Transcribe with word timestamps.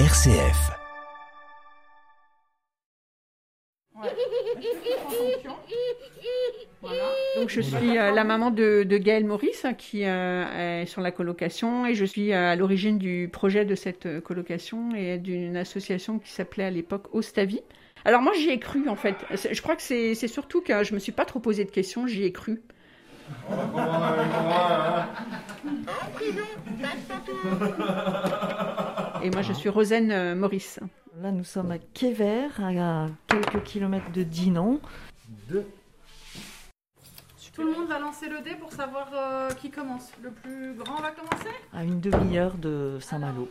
RCF. 0.00 0.72
Donc 7.36 7.48
je 7.48 7.60
suis 7.60 7.96
euh, 7.96 8.10
la 8.10 8.24
maman 8.24 8.50
de, 8.50 8.82
de 8.82 8.98
Gaëlle 8.98 9.24
Maurice 9.24 9.64
hein, 9.64 9.72
qui 9.72 10.04
euh, 10.04 10.82
est 10.82 10.86
sur 10.86 11.00
la 11.00 11.12
colocation 11.12 11.86
et 11.86 11.94
je 11.94 12.04
suis 12.04 12.32
euh, 12.32 12.50
à 12.50 12.56
l'origine 12.56 12.98
du 12.98 13.30
projet 13.32 13.64
de 13.64 13.76
cette 13.76 14.06
euh, 14.06 14.20
colocation 14.20 14.92
et 14.96 15.18
d'une 15.18 15.56
association 15.56 16.18
qui 16.18 16.32
s'appelait 16.32 16.64
à 16.64 16.70
l'époque 16.70 17.14
Ostavi. 17.14 17.60
Alors 18.04 18.20
moi 18.20 18.32
j'y 18.36 18.50
ai 18.50 18.58
cru 18.58 18.88
en 18.88 18.96
fait. 18.96 19.14
Je 19.30 19.62
crois 19.62 19.76
que 19.76 19.82
c'est 19.82 20.16
c'est 20.16 20.26
surtout 20.26 20.60
que 20.60 20.82
je 20.82 20.92
me 20.94 20.98
suis 20.98 21.12
pas 21.12 21.24
trop 21.24 21.38
posé 21.38 21.64
de 21.64 21.70
questions, 21.70 22.08
j'y 22.08 22.24
ai 22.24 22.32
cru. 22.32 22.60
Et 29.24 29.30
moi 29.30 29.40
je 29.40 29.54
suis 29.54 29.70
Rosen 29.70 30.12
euh, 30.12 30.34
Maurice. 30.34 30.78
Là, 31.22 31.30
nous 31.30 31.44
sommes 31.44 31.70
à 31.70 31.78
Quéver, 31.78 32.48
à 32.58 33.06
quelques 33.26 33.62
kilomètres 33.62 34.12
de 34.12 34.22
Dinan. 34.22 34.80
Tout 35.48 35.64
le 37.62 37.72
monde 37.72 37.88
va 37.88 38.00
lancer 38.00 38.28
le 38.28 38.42
dé 38.42 38.54
pour 38.56 38.70
savoir 38.70 39.08
euh, 39.14 39.48
qui 39.52 39.70
commence. 39.70 40.10
Le 40.22 40.30
plus 40.30 40.74
grand 40.74 40.96
va 40.96 41.12
commencer? 41.12 41.48
À 41.72 41.84
une 41.84 42.00
demi-heure 42.00 42.58
de 42.58 42.98
Saint-Malo. 43.00 43.48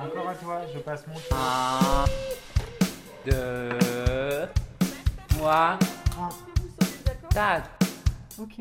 Encore 0.00 0.28
à 0.28 0.34
toi, 0.34 0.60
je 0.72 0.78
passe 0.78 1.04
mon 1.08 1.16
Un, 1.36 2.04
deux, 3.24 4.46
trois, 5.30 5.76
quatre. 7.34 7.70
Ok. 8.38 8.60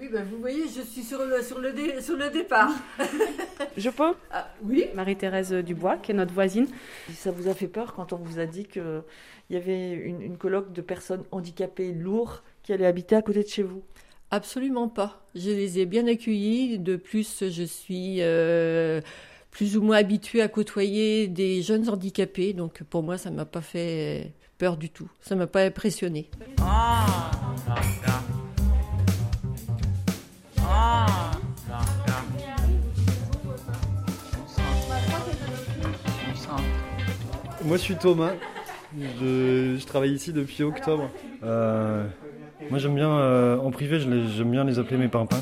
Oui, 0.00 0.08
ben 0.12 0.24
vous 0.24 0.38
voyez, 0.38 0.64
je 0.68 0.82
suis 0.82 1.02
sur 1.02 1.24
le, 1.24 1.42
sur 1.42 1.58
le, 1.58 1.72
dé- 1.72 2.00
sur 2.00 2.16
le 2.16 2.30
départ. 2.30 2.70
Je 3.76 3.90
peux? 3.90 4.14
Ah, 4.30 4.48
oui 4.62 4.86
Marie-Thérèse 4.94 5.52
Dubois, 5.52 5.96
qui 5.96 6.12
est 6.12 6.14
notre 6.14 6.32
voisine. 6.32 6.68
Ça 7.14 7.30
vous 7.32 7.48
a 7.48 7.54
fait 7.54 7.66
peur 7.68 7.94
quand 7.94 8.12
on 8.12 8.16
vous 8.16 8.38
a 8.38 8.46
dit 8.46 8.64
qu'il 8.66 9.02
y 9.50 9.56
avait 9.56 9.92
une, 9.92 10.20
une 10.22 10.36
colloque 10.36 10.72
de 10.72 10.82
personnes 10.82 11.24
handicapées 11.32 11.92
lourdes 11.92 12.40
qui 12.62 12.72
allaient 12.72 12.86
habiter 12.86 13.16
à 13.16 13.22
côté 13.22 13.42
de 13.42 13.48
chez 13.48 13.62
vous? 13.62 13.82
Absolument 14.30 14.88
pas. 14.88 15.26
Je 15.34 15.50
les 15.50 15.78
ai 15.80 15.86
bien 15.86 16.06
accueillis. 16.06 16.78
De 16.78 16.96
plus, 16.96 17.44
je 17.48 17.62
suis 17.64 18.16
euh, 18.20 19.00
plus 19.50 19.76
ou 19.76 19.82
moins 19.82 19.96
habituée 19.96 20.42
à 20.42 20.48
côtoyer 20.48 21.26
des 21.28 21.62
jeunes 21.62 21.88
handicapés. 21.88 22.52
Donc 22.52 22.82
pour 22.84 23.02
moi, 23.02 23.16
ça 23.18 23.30
m'a 23.30 23.46
pas 23.46 23.62
fait 23.62 24.32
peur 24.58 24.76
du 24.76 24.90
tout. 24.90 25.08
Ça 25.20 25.36
m'a 25.36 25.46
pas 25.46 25.62
impressionné. 25.62 26.28
Ah. 26.60 27.06
Ah. 30.60 31.06
Moi, 37.64 37.76
je 37.76 37.82
suis 37.82 37.96
Thomas. 37.96 38.32
Je, 39.20 39.76
je 39.78 39.86
travaille 39.86 40.12
ici 40.12 40.32
depuis 40.32 40.62
octobre. 40.62 41.10
Euh, 41.44 42.06
moi, 42.70 42.78
j'aime 42.78 42.94
bien, 42.94 43.10
euh, 43.10 43.58
en 43.58 43.70
privé, 43.70 44.00
je 44.00 44.08
les- 44.08 44.28
j'aime 44.28 44.50
bien 44.50 44.64
les 44.64 44.78
appeler 44.78 44.96
mes 44.96 45.08
pimpins. 45.08 45.40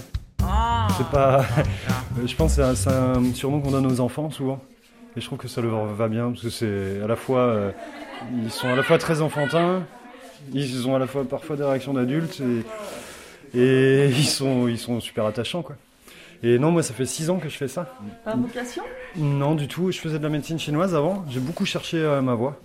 C'est 0.96 1.06
pas. 1.10 1.44
je 2.26 2.34
pense 2.34 2.56
que 2.56 2.62
c'est 2.62 2.62
un- 2.62 2.74
c'est 2.74 2.90
un 2.90 3.34
surnom 3.34 3.60
qu'on 3.60 3.70
donne 3.70 3.86
aux 3.86 4.00
enfants 4.00 4.30
souvent. 4.30 4.60
Et 5.16 5.20
je 5.20 5.26
trouve 5.26 5.38
que 5.38 5.48
ça 5.48 5.60
leur 5.60 5.86
va 5.86 6.08
bien 6.08 6.30
parce 6.30 6.42
que 6.42 6.50
c'est 6.50 7.00
à 7.02 7.06
la 7.06 7.16
fois. 7.16 7.40
euh, 7.40 7.72
ils 8.44 8.50
sont 8.50 8.68
à 8.68 8.76
la 8.76 8.82
fois 8.82 8.98
très 8.98 9.20
enfantins, 9.20 9.84
ils 10.52 10.86
ont 10.88 10.94
à 10.94 10.98
la 10.98 11.06
fois 11.06 11.24
parfois 11.24 11.56
des 11.56 11.64
réactions 11.64 11.94
d'adultes 11.94 12.40
et, 13.54 13.58
et 13.58 14.06
ils, 14.08 14.24
sont, 14.26 14.68
ils 14.68 14.78
sont 14.78 15.00
super 15.00 15.26
attachants 15.26 15.62
quoi. 15.62 15.76
Et 16.42 16.58
non, 16.58 16.70
moi, 16.70 16.82
ça 16.82 16.92
fait 16.92 17.06
six 17.06 17.30
ans 17.30 17.38
que 17.38 17.48
je 17.48 17.56
fais 17.56 17.66
ça. 17.66 17.96
Par 18.24 18.36
vocation 18.36 18.82
Non, 19.16 19.54
du 19.54 19.68
tout. 19.68 19.90
Je 19.90 19.98
faisais 19.98 20.18
de 20.18 20.22
la 20.22 20.28
médecine 20.28 20.58
chinoise 20.58 20.94
avant. 20.94 21.24
J'ai 21.30 21.40
beaucoup 21.40 21.64
cherché 21.64 21.96
euh, 21.96 22.20
ma 22.20 22.34
voie. 22.34 22.60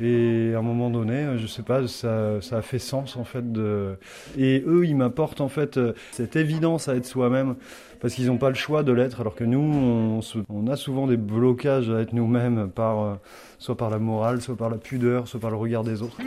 Et 0.00 0.52
à 0.54 0.58
un 0.58 0.62
moment 0.62 0.90
donné, 0.90 1.14
euh, 1.14 1.38
je 1.38 1.46
sais 1.46 1.62
pas, 1.62 1.86
ça, 1.88 2.40
ça 2.40 2.58
a 2.58 2.62
fait 2.62 2.78
sens 2.78 3.16
en 3.16 3.24
fait. 3.24 3.52
De... 3.52 3.96
Et 4.36 4.62
eux, 4.66 4.86
ils 4.86 4.94
m'apportent 4.94 5.40
en 5.40 5.48
fait 5.48 5.76
euh, 5.76 5.92
cette 6.12 6.36
évidence 6.36 6.88
à 6.88 6.94
être 6.94 7.06
soi-même 7.06 7.56
parce 8.00 8.14
qu'ils 8.14 8.26
n'ont 8.26 8.38
pas 8.38 8.48
le 8.48 8.54
choix 8.54 8.84
de 8.84 8.92
l'être, 8.92 9.20
alors 9.20 9.34
que 9.34 9.42
nous, 9.42 9.58
on, 9.58 10.22
se- 10.22 10.38
on 10.48 10.68
a 10.68 10.76
souvent 10.76 11.08
des 11.08 11.16
blocages 11.16 11.90
à 11.90 12.00
être 12.00 12.12
nous-mêmes, 12.12 12.70
par, 12.70 13.02
euh, 13.02 13.14
soit 13.58 13.76
par 13.76 13.90
la 13.90 13.98
morale, 13.98 14.40
soit 14.40 14.56
par 14.56 14.70
la 14.70 14.78
pudeur, 14.78 15.26
soit 15.26 15.40
par 15.40 15.50
le 15.50 15.56
regard 15.56 15.82
des 15.82 16.00
autres. 16.00 16.18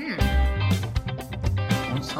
On 1.95 2.01
sent. 2.01 2.15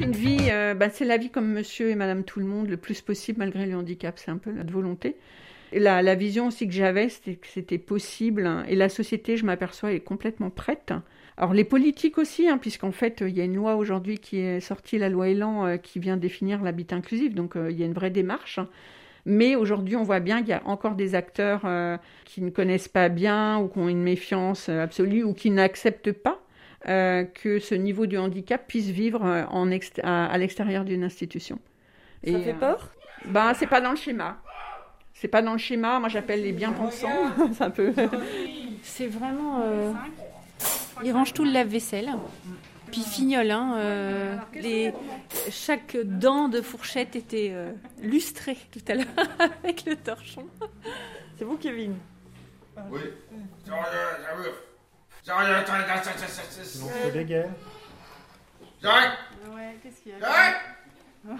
Une 0.00 0.12
vie, 0.12 0.48
euh, 0.50 0.72
bah, 0.74 0.88
c'est 0.90 1.04
la 1.04 1.18
vie 1.18 1.28
comme 1.30 1.52
monsieur 1.52 1.90
et 1.90 1.94
madame 1.94 2.24
tout 2.24 2.40
le 2.40 2.46
monde, 2.46 2.68
le 2.68 2.78
plus 2.78 3.02
possible 3.02 3.38
malgré 3.38 3.66
le 3.66 3.76
handicap. 3.76 4.14
C'est 4.16 4.30
un 4.30 4.38
peu 4.38 4.50
notre 4.50 4.72
volonté. 4.72 5.16
La, 5.78 6.02
la 6.02 6.14
vision 6.14 6.46
aussi 6.46 6.66
que 6.66 6.72
j'avais, 6.72 7.08
c'était 7.08 7.34
que 7.34 7.46
c'était 7.46 7.78
possible. 7.78 8.46
hein. 8.46 8.64
Et 8.68 8.76
la 8.76 8.88
société, 8.88 9.36
je 9.36 9.44
m'aperçois, 9.44 9.92
est 9.92 10.00
complètement 10.00 10.50
prête. 10.50 10.92
Alors 11.36 11.52
les 11.52 11.64
politiques 11.64 12.16
aussi, 12.18 12.48
hein, 12.48 12.58
puisqu'en 12.58 12.92
fait, 12.92 13.20
euh, 13.20 13.28
il 13.28 13.36
y 13.36 13.40
a 13.40 13.44
une 13.44 13.56
loi 13.56 13.74
aujourd'hui 13.74 14.18
qui 14.18 14.38
est 14.38 14.60
sortie, 14.60 14.98
la 14.98 15.08
loi 15.08 15.28
Elan, 15.28 15.66
euh, 15.66 15.76
qui 15.76 15.98
vient 15.98 16.16
définir 16.16 16.62
l'habitat 16.62 16.96
inclusif. 16.96 17.34
Donc 17.34 17.56
euh, 17.56 17.70
il 17.70 17.78
y 17.78 17.82
a 17.82 17.86
une 17.86 17.92
vraie 17.92 18.10
démarche. 18.10 18.60
Mais 19.26 19.56
aujourd'hui, 19.56 19.96
on 19.96 20.04
voit 20.04 20.20
bien 20.20 20.40
qu'il 20.40 20.50
y 20.50 20.52
a 20.52 20.62
encore 20.66 20.94
des 20.94 21.14
acteurs 21.14 21.62
euh, 21.64 21.96
qui 22.24 22.40
ne 22.42 22.50
connaissent 22.50 22.88
pas 22.88 23.08
bien 23.08 23.58
ou 23.58 23.68
qui 23.68 23.78
ont 23.78 23.88
une 23.88 24.02
méfiance 24.02 24.68
absolue 24.68 25.24
ou 25.24 25.34
qui 25.34 25.50
n'acceptent 25.50 26.12
pas 26.12 26.40
que 26.86 27.58
ce 27.60 27.74
niveau 27.74 28.04
de 28.04 28.18
handicap 28.18 28.68
puisse 28.68 28.90
vivre 28.90 29.22
en 29.50 29.72
à, 30.02 30.26
à 30.26 30.36
l'extérieur 30.36 30.84
d'une 30.84 31.02
institution. 31.02 31.58
Ça 32.22 32.38
fait 32.38 32.52
peur? 32.52 32.92
Ben, 33.24 33.54
c'est 33.54 33.66
pas 33.66 33.80
dans 33.80 33.92
le 33.92 33.96
schéma. 33.96 34.42
C'est 35.24 35.28
pas 35.28 35.40
dans 35.40 35.52
le 35.52 35.58
schéma. 35.58 36.00
Moi, 36.00 36.10
j'appelle 36.10 36.42
les 36.42 36.52
bien-pensants. 36.52 37.08
c'est 37.54 37.62
un 37.64 37.70
peu. 37.70 37.94
C'est 38.82 39.06
vraiment. 39.06 39.62
euh, 39.62 39.90
Il 41.02 41.12
range 41.12 41.32
tout 41.32 41.46
le 41.46 41.50
lave-vaisselle. 41.50 42.12
Puis 42.92 43.00
il 43.00 43.06
fignole, 43.06 43.50
hein, 43.50 43.74
euh, 43.78 44.36
les... 44.52 44.92
chaque 45.50 45.96
dent 45.96 46.48
de 46.48 46.60
fourchette 46.60 47.16
était 47.16 47.52
euh, 47.54 47.72
lustrée 48.02 48.58
tout 48.70 48.82
à 48.86 48.96
l'heure 48.96 49.06
avec 49.64 49.86
le 49.86 49.96
torchon. 49.96 50.46
C'est 51.38 51.44
vous, 51.46 51.56
Kevin 51.56 51.96
des 57.14 57.24
guerres. 57.24 57.50
Ouais, 58.82 59.78
qu'est-ce 59.82 60.02
qu'il 60.02 60.12
y 60.12 60.22
a 60.22 60.54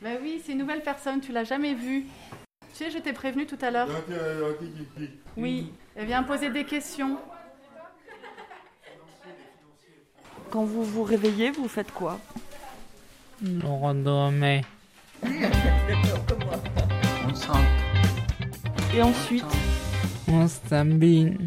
Bah 0.00 0.10
oui, 0.22 0.40
c'est 0.46 0.52
une 0.52 0.58
nouvelle 0.58 0.82
personne, 0.82 1.20
tu 1.20 1.32
l'as 1.32 1.42
jamais 1.42 1.74
vue. 1.74 2.06
Tu 2.74 2.82
sais, 2.82 2.90
je 2.90 2.98
t'ai 2.98 3.12
prévenu 3.12 3.46
tout 3.46 3.58
à 3.62 3.70
l'heure. 3.70 3.88
Oui, 5.36 5.72
elle 5.94 6.06
vient 6.06 6.24
poser 6.24 6.50
des 6.50 6.64
questions. 6.64 7.18
Quand 10.50 10.64
vous 10.64 10.82
vous 10.82 11.04
réveillez, 11.04 11.52
vous 11.52 11.68
faites 11.68 11.92
quoi? 11.92 12.18
On 13.62 13.78
redormait. 13.78 14.64
On 15.22 15.28
sent. 17.32 17.52
Et 18.92 19.02
ensuite? 19.02 19.44
On 20.26 20.48
s'habille. 20.48 21.38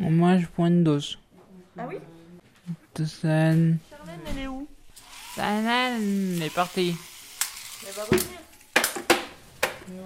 On 0.00 0.10
mange 0.10 0.48
une 0.58 0.82
douche. 0.82 1.18
Ah 1.76 1.86
oui? 1.86 1.96
Tout 2.94 3.04
seul. 3.04 3.76
Charlène, 3.90 4.20
elle 4.30 4.38
est 4.38 4.46
où? 4.46 4.66
Banane 5.36 6.40
est 6.40 6.54
parti. 6.54 6.96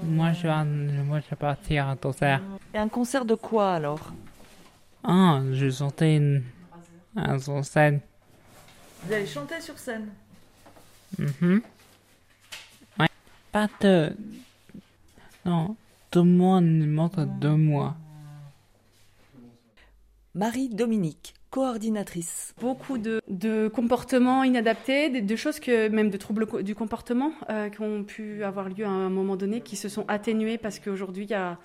Moi 0.02 0.32
je, 0.32 0.42
vais, 0.42 1.02
moi 1.04 1.20
je 1.20 1.30
vais 1.30 1.36
partir 1.36 1.88
à 1.88 1.96
concert. 1.96 2.42
Et 2.74 2.78
un 2.78 2.88
concert 2.88 3.24
de 3.24 3.34
quoi 3.34 3.74
alors? 3.74 4.12
Ah, 5.04 5.40
je 5.52 5.70
sentais 5.70 6.16
une... 6.16 6.42
un 7.16 7.38
son 7.38 7.62
scène. 7.62 8.00
Vous 9.04 9.12
allez 9.12 9.26
chanter 9.26 9.60
sur 9.60 9.78
scène? 9.78 10.08
Mhm. 11.18 11.62
Ouais. 12.98 13.06
Pas 13.52 13.68
de... 13.80 14.16
Non, 15.44 15.76
tout 16.10 16.24
le 16.24 16.30
monde 16.30 16.86
montre 16.86 17.24
de 17.24 17.48
moi. 17.48 17.94
Marie-Dominique, 20.34 21.34
coordinatrice. 21.50 22.54
Beaucoup 22.60 22.98
de, 22.98 23.20
de 23.28 23.68
comportements 23.68 24.44
inadaptés, 24.44 25.08
de, 25.08 25.20
de 25.20 25.36
choses 25.36 25.60
que 25.60 25.88
même 25.88 26.10
de 26.10 26.16
troubles 26.16 26.46
co- 26.46 26.62
du 26.62 26.74
comportement 26.74 27.32
euh, 27.50 27.68
qui 27.68 27.80
ont 27.80 28.04
pu 28.04 28.44
avoir 28.44 28.68
lieu 28.68 28.84
à 28.84 28.90
un 28.90 29.10
moment 29.10 29.36
donné, 29.36 29.60
qui 29.60 29.76
se 29.76 29.88
sont 29.88 30.04
atténués 30.08 30.58
parce 30.58 30.78
qu'aujourd'hui 30.78 31.24
il 31.24 31.30
y 31.30 31.34
a, 31.34 31.58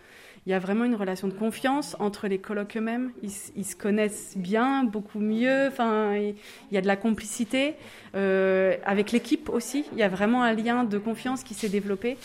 il 0.46 0.52
y 0.52 0.54
a 0.54 0.60
vraiment 0.60 0.84
une 0.86 0.96
relation 0.96 1.28
de 1.28 1.34
confiance 1.34 1.96
entre 2.00 2.28
les 2.28 2.38
colocs 2.38 2.76
eux-mêmes. 2.78 3.12
Ils, 3.22 3.66
se 3.66 3.76
connaissent 3.76 4.34
bien, 4.38 4.84
beaucoup 4.84 5.20
mieux. 5.20 5.68
Enfin, 5.68 6.16
il 6.16 6.36
il 6.72 6.76
y 6.76 6.78
a 6.78 6.82
de 6.82 6.88
la 6.88 6.98
complicité 6.98 7.76
Euh, 8.16 8.76
avec 8.86 9.12
l'équipe 9.12 9.50
aussi. 9.50 9.86
Il 9.94 9.98
y 9.98 10.04
a 10.04 10.08
vraiment 10.10 10.44
un 10.44 10.54
lien 10.54 10.84
de 10.84 11.00
confiance 11.00 11.44
qui 11.44 11.56
s'est 11.56 11.70
développé. 11.70 12.18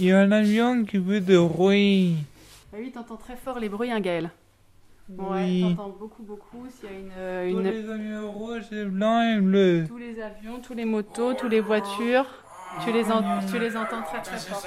Il 0.00 0.06
y 0.06 0.12
a 0.12 0.18
un 0.18 0.32
avion 0.32 0.84
qui 0.84 0.98
veut 0.98 1.20
de 1.20 1.38
bruit. 1.38 2.16
Ah 2.72 2.78
oui, 2.80 2.90
t'entends 2.90 3.16
très 3.16 3.36
fort 3.36 3.60
les 3.60 3.68
bruits, 3.68 3.92
hein, 3.92 4.00
Gaël. 4.00 4.30
Ouais, 5.08 5.42
Oui. 5.44 5.74
t'entends 5.76 5.90
beaucoup, 5.90 6.22
beaucoup. 6.22 6.66
S'il 6.70 6.90
y 6.90 6.92
a 6.92 6.96
une, 6.98 7.10
euh, 7.16 7.50
Tous 7.50 7.58
une- 7.60 7.64
les 7.68 7.90
avions 7.90 8.32
rouges, 8.32 8.72
et 8.72 8.84
blancs 8.86 9.36
et 9.36 9.40
bleus. 9.40 9.84
tous 9.86 9.98
les 9.98 10.20
avions, 10.20 10.60
tous 10.60 10.72
les 10.74 10.84
motos, 10.86 11.34
toutes 11.34 11.50
les 11.50 11.60
voitures, 11.60 12.24
tu 12.82 12.90
les, 12.92 13.10
en- 13.12 13.40
tu 13.46 13.58
les 13.58 13.76
entends 13.76 14.02
très 14.02 14.22
très 14.22 14.38
fort. 14.38 14.62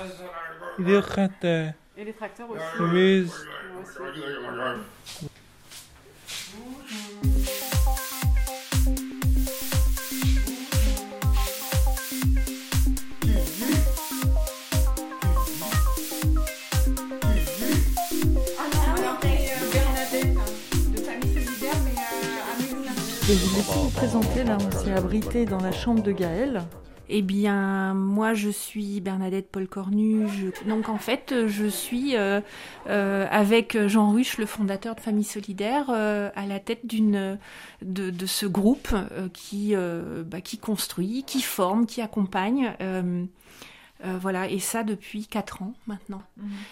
Les 0.77 1.01
tracteurs. 1.01 1.73
Et 1.97 2.03
les 2.05 2.13
tracteurs 2.13 2.49
aussi. 2.51 2.61
Oui. 2.79 3.25
Moi 3.73 3.81
aussi. 3.81 3.97
Je 23.27 23.33
vais 23.33 23.61
vous 23.61 23.83
vous 23.83 23.89
présenter, 23.89 24.43
là, 24.43 24.57
on 24.59 24.71
s'est 24.71 24.93
abrité 24.93 25.45
dans 25.45 25.59
la 25.59 25.71
chambre 25.71 26.01
de 26.01 26.11
Gaël. 26.11 26.63
Eh 27.09 27.21
bien, 27.21 27.93
moi, 27.93 28.33
je 28.33 28.49
suis 28.49 28.99
Bernadette 29.01 29.49
Paul 29.51 29.67
Cornu. 29.67 30.27
Je- 30.29 30.69
Donc, 30.69 30.87
en 30.89 30.97
fait, 30.97 31.33
je 31.47 31.65
suis 31.65 32.15
euh, 32.15 32.39
euh, 32.89 33.25
avec 33.29 33.77
Jean 33.87 34.11
Ruche, 34.11 34.37
le 34.37 34.45
fondateur 34.45 34.95
de 34.95 35.01
Famille 35.01 35.23
Solidaire, 35.23 35.87
euh, 35.89 36.29
à 36.35 36.45
la 36.45 36.59
tête 36.59 36.85
d'une 36.85 37.37
de, 37.81 38.09
de 38.09 38.25
ce 38.25 38.45
groupe 38.45 38.93
qui 39.33 39.73
bah, 40.25 40.41
qui 40.41 40.57
construit, 40.57 41.23
qui 41.25 41.41
forme, 41.41 41.85
qui 41.85 42.01
accompagne. 42.01 42.73
voilà, 44.21 44.49
et 44.49 44.59
ça 44.59 44.83
depuis 44.83 45.27
quatre 45.27 45.61
ans 45.63 45.73
maintenant. 45.87 46.21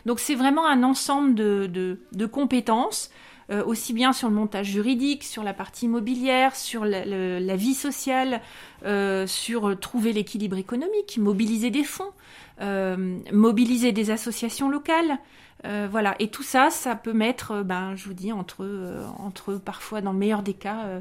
Donc 0.06 0.20
c'est 0.20 0.36
vraiment 0.36 0.66
un 0.68 0.84
ensemble 0.84 1.34
de, 1.36 1.66
de, 1.68 2.00
de 2.12 2.26
compétences, 2.26 3.10
euh, 3.52 3.64
aussi 3.66 3.94
bien 3.94 4.14
sur 4.14 4.28
le 4.30 4.36
montage 4.36 4.68
juridique, 4.68 5.24
sur 5.24 5.44
la 5.44 5.54
partie 5.54 5.86
immobilière, 5.86 6.56
sur 6.56 6.86
la, 6.86 7.06
le- 7.06 7.40
la 7.40 7.56
vie 7.56 7.74
sociale, 7.76 8.42
euh, 8.86 9.28
sur 9.28 9.70
euh, 9.70 9.76
trouver 9.76 10.14
l'équilibre 10.14 10.58
économique, 10.58 11.18
mobiliser 11.18 11.70
des 11.72 11.84
fonds, 11.84 12.12
euh, 12.62 13.18
mobiliser 13.32 13.92
des 13.92 14.12
associations 14.12 14.70
locales. 14.70 15.18
voilà, 15.90 16.14
et 16.20 16.28
tout 16.30 16.44
ça, 16.44 16.70
ça 16.70 16.96
peut 16.96 17.14
mettre, 17.14 17.64
ben, 17.64 17.96
je 17.96 18.06
vous 18.06 18.14
dis, 18.14 18.32
entre, 18.32 18.64
entre 19.18 19.56
parfois, 19.56 20.00
dans 20.02 20.12
le 20.14 20.20
meilleur 20.20 20.44
des 20.44 20.54
cas, 20.54 20.84
euh, 20.86 21.00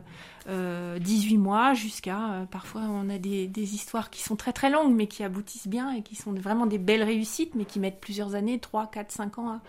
euh, 0.48 0.98
18 0.98 1.36
mois 1.36 1.74
jusqu'à, 1.74 2.46
parfois, 2.50 2.80
on 2.88 3.10
a 3.10 3.18
des, 3.18 3.46
des 3.46 3.74
histoires 3.74 4.08
qui 4.08 4.22
sont 4.22 4.36
très 4.36 4.52
très 4.54 4.70
longues, 4.70 4.94
mais 4.94 5.06
qui 5.06 5.22
aboutissent 5.22 5.68
bien 5.68 5.92
et 5.92 6.00
qui 6.02 6.14
sont 6.16 6.32
vraiment 6.32 6.64
des 6.64 6.78
belles 6.78 7.02
réussites, 7.02 7.54
mais 7.56 7.66
qui 7.66 7.78
mettent 7.78 8.00
plusieurs 8.00 8.34
années, 8.34 8.58
3, 8.58 8.86
4, 8.90 9.12
5 9.12 9.38
ans 9.38 9.48
à, 9.50 9.60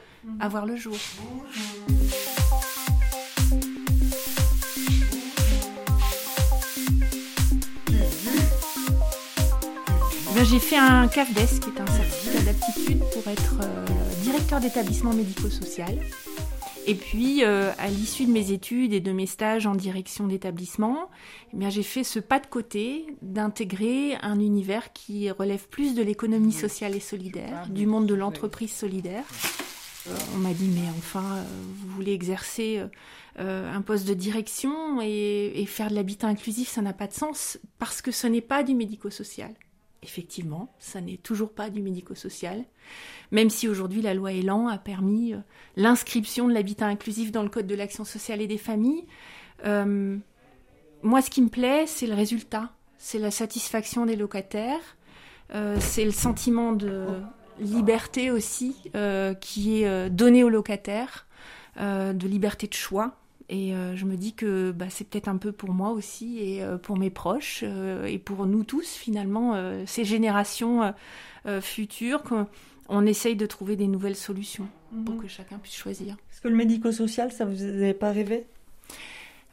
à 0.46 0.48
voir 0.48 0.66
le 0.66 0.78
jour. 0.78 0.96
Ben, 0.96 1.94
j'ai 10.46 10.60
fait 10.60 10.78
un 10.78 11.08
CAFDES, 11.08 11.60
qui 11.60 11.70
est 11.70 11.82
un 11.82 11.88
certificat 11.88 12.42
d'aptitude 12.42 13.00
pour 13.14 13.28
être 13.28 13.56
euh, 13.64 13.86
directeur 14.22 14.60
d'établissement 14.60 15.12
médico-social. 15.14 15.98
Et 16.86 16.94
puis, 16.94 17.44
euh, 17.44 17.72
à 17.80 17.88
l'issue 17.88 18.28
de 18.28 18.32
mes 18.32 18.52
études 18.52 18.94
et 18.94 19.00
de 19.00 19.12
mes 19.12 19.26
stages 19.26 19.66
en 19.66 19.74
direction 19.74 20.28
d'établissement, 20.28 21.10
eh 21.60 21.72
j'ai 21.72 21.82
fait 21.82 22.04
ce 22.04 22.20
pas 22.20 22.40
de 22.40 22.46
côté 22.46 23.08
d'intégrer 23.24 24.18
un 24.22 24.40
univers 24.40 24.94
qui 24.94 25.32
relève 25.32 25.68
plus 25.68 25.96
de 25.96 26.04
l'économie 26.04 26.52
sociale 26.52 26.96
et 26.96 27.00
solidaire, 27.00 27.68
du 27.70 27.88
monde 27.88 28.06
de 28.06 28.14
l'entreprise 28.14 28.72
solidaire. 28.72 29.24
Euh, 30.08 30.16
on 30.36 30.38
m'a 30.38 30.54
dit, 30.54 30.68
mais 30.68 30.88
enfin, 31.00 31.38
euh, 31.38 31.44
vous 31.76 31.90
voulez 31.96 32.14
exercer 32.14 32.84
un 33.38 33.82
poste 33.82 34.08
de 34.08 34.14
direction 34.14 35.02
et, 35.02 35.60
et 35.60 35.66
faire 35.66 35.90
de 35.90 35.96
l'habitat 35.96 36.28
inclusif, 36.28 36.70
ça 36.70 36.82
n'a 36.82 36.94
pas 36.94 37.08
de 37.08 37.14
sens 37.14 37.58
parce 37.80 38.02
que 38.02 38.12
ce 38.12 38.28
n'est 38.28 38.42
pas 38.42 38.64
du 38.64 38.76
médico-social. 38.76 39.54
Effectivement, 40.06 40.72
ça 40.78 41.02
n'est 41.02 41.18
toujours 41.18 41.52
pas 41.52 41.72
du 41.72 41.82
médico-social, 41.82 42.64
même 43.32 43.50
si 43.50 43.68
aujourd'hui 43.68 44.04
la 44.04 44.14
loi 44.14 44.34
Elan 44.34 44.68
a 44.68 44.78
permis 44.78 45.34
euh, 45.34 45.38
l'inscription 45.78 46.48
de 46.48 46.54
l'habitat 46.54 46.86
inclusif 46.86 47.32
dans 47.32 47.42
le 47.42 47.50
Code 47.50 47.66
de 47.66 47.74
l'action 47.74 48.06
sociale 48.06 48.40
et 48.40 48.46
des 48.46 48.60
familles. 48.60 49.04
Euh, 49.66 50.16
moi, 51.02 51.24
ce 51.24 51.32
qui 51.32 51.42
me 51.42 51.50
plaît, 51.50 51.88
c'est 51.88 52.06
le 52.06 52.14
résultat, 52.14 52.72
c'est 53.00 53.18
la 53.18 53.32
satisfaction 53.32 54.06
des 54.06 54.16
locataires, 54.16 54.96
euh, 55.56 55.78
c'est 55.80 56.06
le 56.06 56.12
sentiment 56.12 56.72
de 56.72 57.08
liberté 57.60 58.30
aussi 58.30 58.76
qui 59.40 59.82
est 59.82 60.10
donné 60.10 60.44
aux 60.44 60.50
locataires, 60.50 61.26
de 61.80 62.28
liberté 62.28 62.68
de 62.68 62.74
choix. 62.74 63.18
Et 63.48 63.76
euh, 63.76 63.96
je 63.96 64.06
me 64.06 64.16
dis 64.18 64.34
que 64.34 64.72
bah, 64.72 64.88
c'est 64.90 65.08
peut-être 65.08 65.28
un 65.28 65.38
peu 65.38 65.52
pour 65.52 65.72
moi 65.72 65.92
aussi 65.92 66.40
et 66.40 66.64
euh, 66.64 66.78
pour 66.78 66.98
mes 66.98 67.12
proches 67.12 67.62
euh, 67.64 68.06
et 68.06 68.18
pour 68.18 68.48
nous 68.48 68.64
tous 68.64 68.94
finalement, 68.96 69.54
euh, 69.54 69.84
ces 69.86 70.04
générations 70.04 70.82
euh, 70.82 70.92
euh, 71.46 71.62
futures, 71.62 72.24
qu'on 72.24 72.48
on 72.90 73.06
essaye 73.06 73.36
de 73.36 73.46
trouver 73.46 73.76
des 73.76 73.88
nouvelles 73.88 74.16
solutions 74.16 74.68
pour 75.06 75.18
que 75.18 75.28
chacun 75.28 75.60
puisse 75.60 75.76
choisir. 75.76 76.16
Est-ce 76.32 76.42
que 76.42 76.48
le 76.48 76.56
médico-social, 76.56 77.32
ça 77.32 77.46
vous 77.46 77.62
avait 77.64 77.94
pas 77.94 78.12
rêvé? 78.12 78.46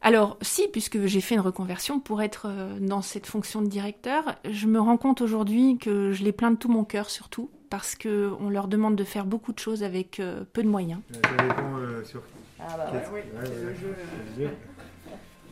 Alors, 0.01 0.37
si, 0.41 0.67
puisque 0.73 1.07
j'ai 1.07 1.21
fait 1.21 1.35
une 1.35 1.41
reconversion 1.41 2.01
pour 2.01 2.23
être 2.23 2.51
dans 2.81 3.03
cette 3.03 3.27
fonction 3.27 3.63
de 3.63 3.69
directeur, 3.69 4.35
je 4.51 4.67
me 4.67 4.81
rends 4.81 4.97
compte 4.97 5.21
aujourd'hui 5.21 5.79
que 5.79 6.13
je 6.13 6.25
les 6.25 6.33
plains 6.33 6.51
de 6.51 6.57
tout 6.57 6.69
mon 6.69 6.85
cœur, 6.85 7.09
surtout, 7.09 7.51
parce 7.71 7.95
qu'on 7.95 8.51
leur 8.51 8.67
demande 8.67 8.97
de 8.97 9.05
faire 9.05 9.27
beaucoup 9.27 9.53
de 9.53 9.61
choses 9.61 9.85
avec 9.85 10.21
peu 10.53 10.63
de 10.63 10.69
moyens. 10.69 11.01
Ça 11.13 11.21
dépend 11.45 11.79
euh, 11.79 12.05
sur 12.05 12.21
Ah 12.69 12.77
bah 12.77 12.91
ouais, 12.93 13.01
ouais, 13.13 13.25
c'est 13.45 13.55
le 13.65 13.75
jeu. 13.75 13.97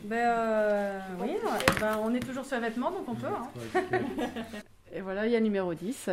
Ben 0.03 0.17
euh, 0.17 0.99
oui, 1.19 1.29
ouais. 1.29 1.79
Ben, 1.79 1.99
on 2.01 2.13
est 2.13 2.19
toujours 2.19 2.45
sur 2.45 2.59
vêtements, 2.59 2.91
donc 2.91 3.07
on 3.07 3.15
peut. 3.15 3.27
hein. 3.27 3.49
Et 4.93 5.01
voilà, 5.01 5.25
il 5.27 5.31
y 5.31 5.35
a 5.35 5.39
numéro 5.39 5.73
10. 5.73 6.09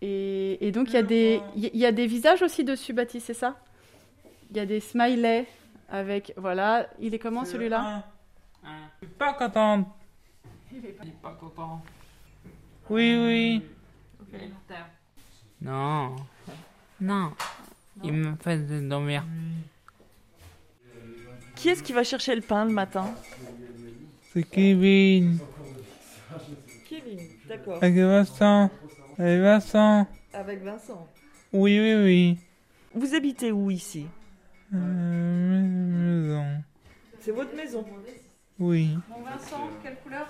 Et, 0.00 0.66
et 0.66 0.72
donc, 0.72 0.88
il 0.88 0.94
y, 0.94 0.96
a 0.96 1.02
des- 1.02 1.40
il 1.54 1.76
y 1.76 1.84
a 1.86 1.92
des 1.92 2.06
visages 2.06 2.42
aussi 2.42 2.64
dessus, 2.64 2.92
Baptiste, 2.92 3.26
c'est 3.26 3.34
ça? 3.34 3.56
Il 4.50 4.56
y 4.56 4.60
a 4.60 4.66
des 4.66 4.80
smileys 4.80 5.46
avec. 5.90 6.32
Voilà, 6.36 6.88
il 7.00 7.14
est 7.14 7.18
comment 7.18 7.44
celui-là? 7.44 8.04
Je 9.00 9.06
suis 9.06 9.14
pas 9.14 9.34
contente. 9.34 9.86
Il 10.72 10.78
est 10.86 10.96
pas 11.22 11.32
content. 11.38 11.82
Oui, 12.90 13.16
oui. 13.26 13.62
Non. 15.60 16.16
Non. 17.00 17.32
Il 18.02 18.12
me 18.12 18.34
fait 18.36 18.58
dormir. 18.88 19.24
Qui 21.58 21.70
est-ce 21.70 21.82
qui 21.82 21.92
va 21.92 22.04
chercher 22.04 22.36
le 22.36 22.40
pain 22.40 22.64
le 22.64 22.70
matin 22.70 23.12
C'est 24.32 24.44
Kevin. 24.44 25.38
Kevin, 26.88 27.18
d'accord. 27.48 27.78
Avec 27.82 27.96
Vincent. 27.96 28.70
Avec 29.18 29.40
Vincent. 29.40 30.06
Avec 30.32 30.62
Vincent. 30.62 31.08
Oui, 31.52 31.80
oui, 31.80 31.94
oui. 31.94 32.38
Vous 32.94 33.12
habitez 33.12 33.50
où 33.50 33.72
ici 33.72 34.06
Euh, 34.72 34.78
maison. 35.60 36.62
C'est 37.18 37.32
votre 37.32 37.56
maison. 37.56 37.84
Oui. 38.60 38.90
Bon, 39.08 39.20
Vincent, 39.22 39.68
quelle 39.82 39.96
couleur 39.96 40.28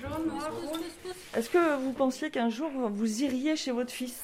Jaune, 0.00 0.28
noir, 0.28 0.48
rouge 0.54 0.78
Est-ce 1.34 1.50
que 1.50 1.76
vous 1.82 1.92
pensiez 1.92 2.30
qu'un 2.30 2.50
jour 2.50 2.70
vous 2.88 3.22
iriez 3.24 3.56
chez 3.56 3.72
votre 3.72 3.90
fils 3.90 4.22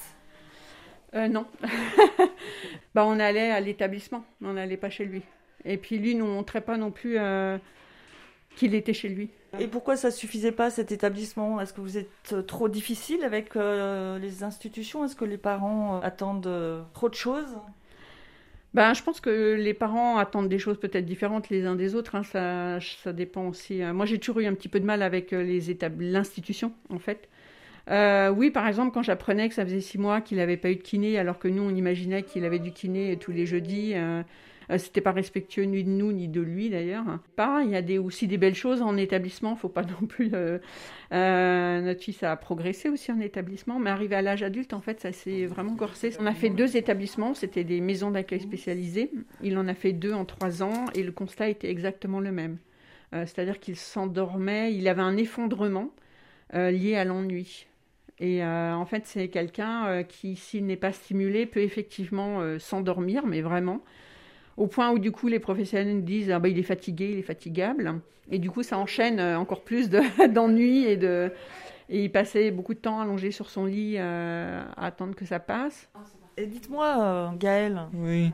Euh, 1.15 1.27
non. 1.27 1.47
bah, 2.95 3.05
on 3.05 3.19
allait 3.19 3.51
à 3.51 3.59
l'établissement, 3.59 4.25
on 4.41 4.53
n'allait 4.53 4.77
pas 4.77 4.91
chez 4.91 5.05
lui. 5.05 5.23
Et 5.65 5.77
puis 5.77 5.99
lui, 5.99 6.15
nous 6.15 6.27
montrait 6.27 6.61
pas 6.61 6.77
non 6.77 6.91
plus 6.91 7.17
euh, 7.19 7.59
qu'il 8.57 8.75
était 8.75 8.93
chez 8.93 9.09
lui. 9.09 9.31
Et 9.59 9.67
pourquoi 9.67 9.97
ça 9.97 10.11
suffisait 10.11 10.53
pas 10.53 10.71
cet 10.71 10.93
établissement? 10.93 11.61
Est-ce 11.61 11.73
que 11.73 11.81
vous 11.81 11.99
êtes 11.99 12.33
euh, 12.33 12.43
trop 12.43 12.69
difficile 12.69 13.25
avec 13.25 13.57
euh, 13.57 14.19
les 14.19 14.45
institutions? 14.45 15.05
Est-ce 15.05 15.17
que 15.17 15.25
les 15.25 15.39
parents 15.39 16.01
attendent 16.01 16.85
trop 16.95 17.09
de 17.09 17.15
choses? 17.15 17.57
Ben, 18.73 18.95
je 18.95 19.03
pense 19.03 19.21
que 19.21 19.55
les 19.55 19.75
parents 19.75 20.19
attendent 20.19 20.49
des 20.49 20.61
choses 20.61 20.79
peut-être 20.79 21.05
différentes 21.05 21.49
les 21.49 21.67
uns 21.67 21.75
des 21.75 21.97
autres. 21.97 22.15
hein, 22.15 22.23
ça, 22.23 22.79
ça 23.03 23.13
dépend 23.13 23.49
aussi. 23.49 23.83
Moi, 23.83 24.07
j'ai 24.07 24.19
toujours 24.19 24.39
eu 24.39 24.47
un 24.47 24.55
petit 24.55 24.69
peu 24.69 24.79
de 24.79 24.85
mal 24.85 25.03
avec 25.03 25.33
les 25.33 25.61
l'institution, 25.99 26.73
en 26.89 27.01
fait. 27.01 27.29
Euh, 27.89 28.31
oui, 28.31 28.51
par 28.51 28.67
exemple, 28.69 28.93
quand 28.93 29.03
j'apprenais 29.03 29.49
que 29.49 29.55
ça 29.55 29.65
faisait 29.65 29.81
six 29.81 29.99
mois 29.99 30.21
qu'il 30.21 30.39
n'avait 30.39 30.57
pas 30.57 30.71
eu 30.71 30.77
de 30.77 30.83
kiné, 30.83 31.19
alors 31.19 31.39
que 31.39 31.49
nous, 31.49 31.63
on 31.63 31.75
imaginait 31.75 32.23
qu'il 32.23 32.45
avait 32.45 32.59
du 32.59 32.73
kiné 32.73 33.17
tous 33.17 33.33
les 33.33 33.47
jeudis. 33.47 33.93
Euh, 33.95 34.23
c'était 34.79 35.01
pas 35.01 35.13
respectueux 35.13 35.65
ni 35.65 35.85
de 35.85 35.89
nous 35.89 36.13
ni 36.13 36.29
de 36.29 36.41
lui 36.41 36.71
d'ailleurs. 36.71 37.05
Pas, 37.37 37.63
il 37.65 37.71
y 37.71 37.77
a 37.77 37.83
des, 37.83 37.99
aussi 37.99 38.27
des 38.27 38.39
belles 38.39 38.55
choses 38.55 38.83
en 38.83 38.97
établissement. 38.97 39.57
Faut 39.57 39.69
pas 39.69 39.83
non 40.01 40.07
plus. 40.07 40.31
euh, 40.35 40.59
euh, 41.13 41.81
notre 41.81 42.01
fils 42.03 42.23
a 42.23 42.37
progressé 42.37 42.89
aussi 42.89 43.11
en 43.13 43.21
établissement, 43.21 43.79
mais 43.79 43.91
arrivé 43.91 44.15
à 44.17 44.23
l'âge 44.23 44.43
adulte, 44.43 44.73
en 44.73 44.81
fait, 44.81 45.01
ça 45.01 45.13
s'est 45.13 45.47
vraiment 45.47 45.75
corsé. 45.77 46.13
On 46.21 46.27
a 46.27 46.35
fait 46.35 46.51
deux 46.51 46.77
établissements, 46.77 47.35
c'était 47.35 47.65
des 47.65 47.81
maisons 47.81 48.11
d'accueil 48.11 48.41
spécialisées. 48.41 49.11
Il 49.43 49.59
en 49.59 49.67
a 49.69 49.75
fait 49.75 49.93
deux 49.93 50.13
en 50.13 50.25
trois 50.25 50.63
ans 50.63 50.87
et 50.95 51.03
le 51.03 51.13
constat 51.13 51.49
était 51.49 51.71
exactement 51.71 52.21
le 52.21 52.31
même. 52.33 52.59
Euh, 53.15 53.25
C'est-à-dire 53.27 53.59
qu'il 53.59 53.77
s'endormait, 53.77 54.73
il 54.75 54.87
avait 54.89 55.03
un 55.03 55.17
effondrement 55.17 55.91
euh, 56.55 56.71
lié 56.71 56.97
à 56.97 57.05
l'ennui. 57.05 57.67
Et 58.21 58.45
euh, 58.45 58.75
en 58.75 58.85
fait, 58.85 59.07
c'est 59.07 59.29
quelqu'un 59.29 59.87
euh, 59.87 60.03
qui, 60.03 60.37
s'il 60.37 60.67
n'est 60.67 60.77
pas 60.77 60.93
stimulé, 60.93 61.47
peut 61.47 61.61
effectivement 61.63 62.41
euh, 62.41 62.59
s'endormir, 62.59 63.27
mais 63.27 63.41
vraiment 63.41 63.83
au 64.61 64.67
point 64.67 64.91
où 64.91 64.99
du 64.99 65.11
coup 65.11 65.27
les 65.29 65.39
professionnels 65.41 65.95
nous 65.97 66.03
disent 66.03 66.31
ah 66.31 66.39
bah, 66.39 66.49
il 66.49 66.59
est 66.59 66.63
fatigué, 66.63 67.11
il 67.13 67.19
est 67.19 67.23
fatigable. 67.23 68.01
Et 68.31 68.39
du 68.39 68.51
coup 68.51 68.63
ça 68.63 68.77
enchaîne 68.79 69.19
euh, 69.19 69.39
encore 69.39 69.63
plus 69.63 69.89
de- 69.89 70.27
d'ennuis 70.29 70.85
et 70.85 70.97
de... 70.97 71.33
Et 71.89 72.05
il 72.05 72.13
passait 72.13 72.51
beaucoup 72.53 72.75
de 72.75 72.79
temps 72.79 73.01
allongé 73.01 73.31
sur 73.33 73.51
son 73.51 73.65
lit 73.65 73.95
euh, 73.99 74.63
à 74.77 74.87
attendre 74.87 75.15
que 75.17 75.25
ça 75.25 75.41
passe. 75.41 75.89
Et 76.37 76.47
dites-moi, 76.47 76.87
euh, 77.03 77.29
Gaël, 77.37 77.81
Oui. 77.95 78.31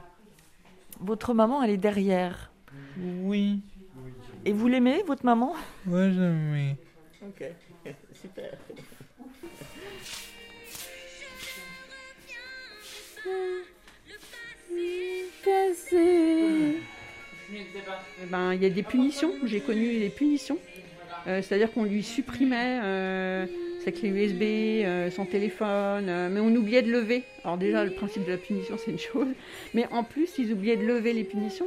votre 1.01 1.33
maman, 1.33 1.63
elle 1.63 1.71
est 1.71 1.77
derrière. 1.79 2.51
Oui. 3.23 3.63
Et 4.45 4.53
vous 4.53 4.69
l'aimez, 4.69 5.03
votre 5.07 5.25
maman? 5.25 5.55
Ouais, 5.87 6.11
j'aime. 6.13 6.75
Ok, 7.23 7.45
super. 8.13 8.51
Eh 17.53 18.27
ben, 18.29 18.55
il 18.55 18.63
y 18.63 18.67
a 18.67 18.71
des 18.71 18.83
punitions, 18.83 19.33
j'ai 19.45 19.61
connu 19.61 19.99
les 19.99 20.09
punitions. 20.09 20.59
Euh, 21.27 21.43
C'est-à-dire 21.43 21.73
qu'on 21.73 21.85
lui 21.85 22.03
supprimait 22.03 22.81
euh, 22.83 23.47
sa 23.85 23.93
clé 23.93 24.09
USB, 24.09 24.43
euh, 24.43 25.11
son 25.11 25.25
téléphone, 25.25 26.31
mais 26.31 26.41
on 26.41 26.55
oubliait 26.55 26.83
de 26.83 26.91
lever. 26.91 27.25
Alors 27.45 27.57
déjà, 27.57 27.85
le 27.85 27.93
principe 27.93 28.25
de 28.25 28.33
la 28.33 28.37
punition, 28.37 28.77
c'est 28.83 28.91
une 28.91 28.99
chose, 28.99 29.29
mais 29.75 29.87
en 29.91 30.05
plus, 30.05 30.31
ils 30.39 30.53
oubliaient 30.53 30.77
de 30.77 30.87
lever 30.87 31.13
les 31.13 31.25
punitions, 31.25 31.67